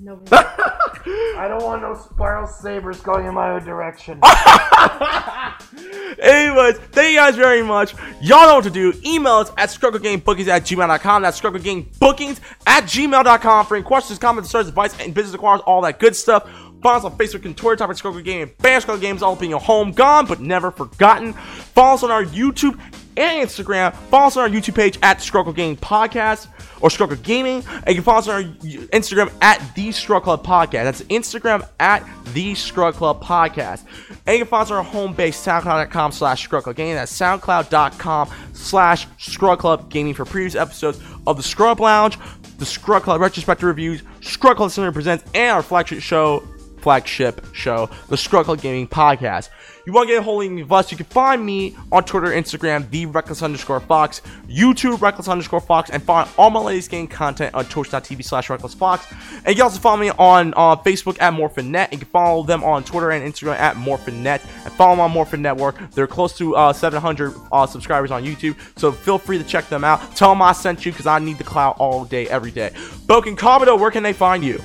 [0.00, 0.20] No.
[0.32, 4.20] I don't want no spiral sabers going in my own direction.
[6.20, 7.94] Anyways, thank you guys very much.
[8.20, 8.92] Y'all know what to do.
[9.06, 11.22] Email us at strugglegamebookings at gmail.com.
[11.22, 15.98] That's strugglegamebookings at gmail.com for any questions, comments, stars, advice, and business acquires, all that
[16.00, 16.50] good stuff.
[16.82, 19.22] Follow us on Facebook and Twitter, type in Scrub Club Gaming and Bam Struggle Games,
[19.22, 21.32] all up in your home, gone but never forgotten.
[21.32, 22.78] Follow us on our YouTube
[23.18, 23.94] and Instagram.
[23.94, 26.48] Follow us on our YouTube page at Scrub Club Gaming Podcast
[26.80, 27.64] or Scrub Club Gaming.
[27.68, 30.84] And you can follow us on our Instagram at The Scrub Club Podcast.
[30.84, 33.84] That's Instagram at The Scrub Club Podcast.
[34.26, 36.94] And you can follow us on our home base, soundcloud.com slash Scrub Club Gaming.
[36.94, 42.18] That's soundcloud.com slash Scrub Club Gaming for previous episodes of The Scrub Lounge,
[42.58, 46.42] The Scrub Club Retrospective Reviews, Scrub Club Center Presents, and our flagship show,
[46.88, 49.50] flagship show, the Scrub Club Gaming Podcast.
[49.84, 52.88] You want to get a hold of us, you can find me on Twitter, Instagram,
[52.88, 57.54] the Reckless underscore Fox, YouTube, Reckless underscore Fox, and find all my latest game content
[57.54, 59.06] on twitch.tv slash Reckless Fox.
[59.36, 61.92] And you can also follow me on uh, Facebook at MorphinNet.
[61.92, 64.42] You can follow them on Twitter and Instagram at MorphinNet.
[64.64, 65.90] And follow them on Morphin Network.
[65.90, 69.84] They're close to uh, 700 uh, subscribers on YouTube, so feel free to check them
[69.84, 70.16] out.
[70.16, 72.70] Tell them I sent you because I need the clout all day, every day.
[73.06, 74.58] Bouken Commodore, where can they find you?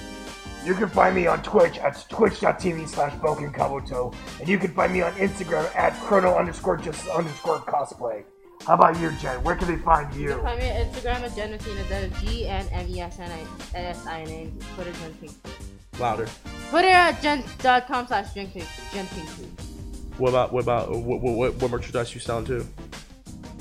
[0.63, 5.01] You can find me on Twitch at twitch.tv slash Kabuto, and you can find me
[5.01, 8.23] on Instagram at chrono underscore just underscore cosplay.
[8.65, 9.43] How about you, Gen?
[9.43, 10.29] Where can they find you?
[10.29, 11.89] You can Find me on Instagram at Genmessina.
[11.89, 14.75] That is G N M E S N I S I N A.
[14.75, 15.33] Twitter Gen Pink.
[15.99, 16.29] Louder.
[16.69, 18.65] Twitter at gen.com slash Gen Pink.
[18.91, 19.29] Pink.
[20.17, 22.65] What about what about what what, what, what merchandise you selling too?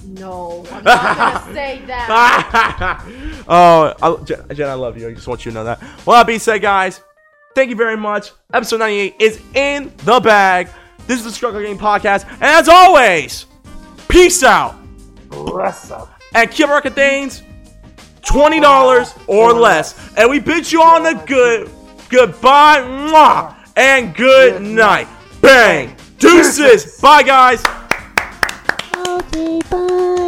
[0.04, 3.02] No, I'm not gonna say that.
[3.48, 5.08] oh, I, Gen, Gen, I love you.
[5.08, 5.80] I just want you to know that.
[6.04, 7.00] Well, that being said, guys,
[7.54, 8.32] thank you very much.
[8.52, 10.68] Episode 98 is in the bag.
[11.06, 13.46] This is the Scrub Club Gaming Podcast, and as always,
[14.08, 14.76] peace out
[15.28, 16.12] Bless up.
[16.34, 17.42] and keep working things.
[18.24, 21.68] Twenty dollars or less, and we bid you on the good
[22.08, 25.08] goodbye, mwah, and good night.
[25.40, 27.00] Bang, deuces.
[27.00, 27.64] Bye, guys.
[29.22, 30.21] Okay, bye.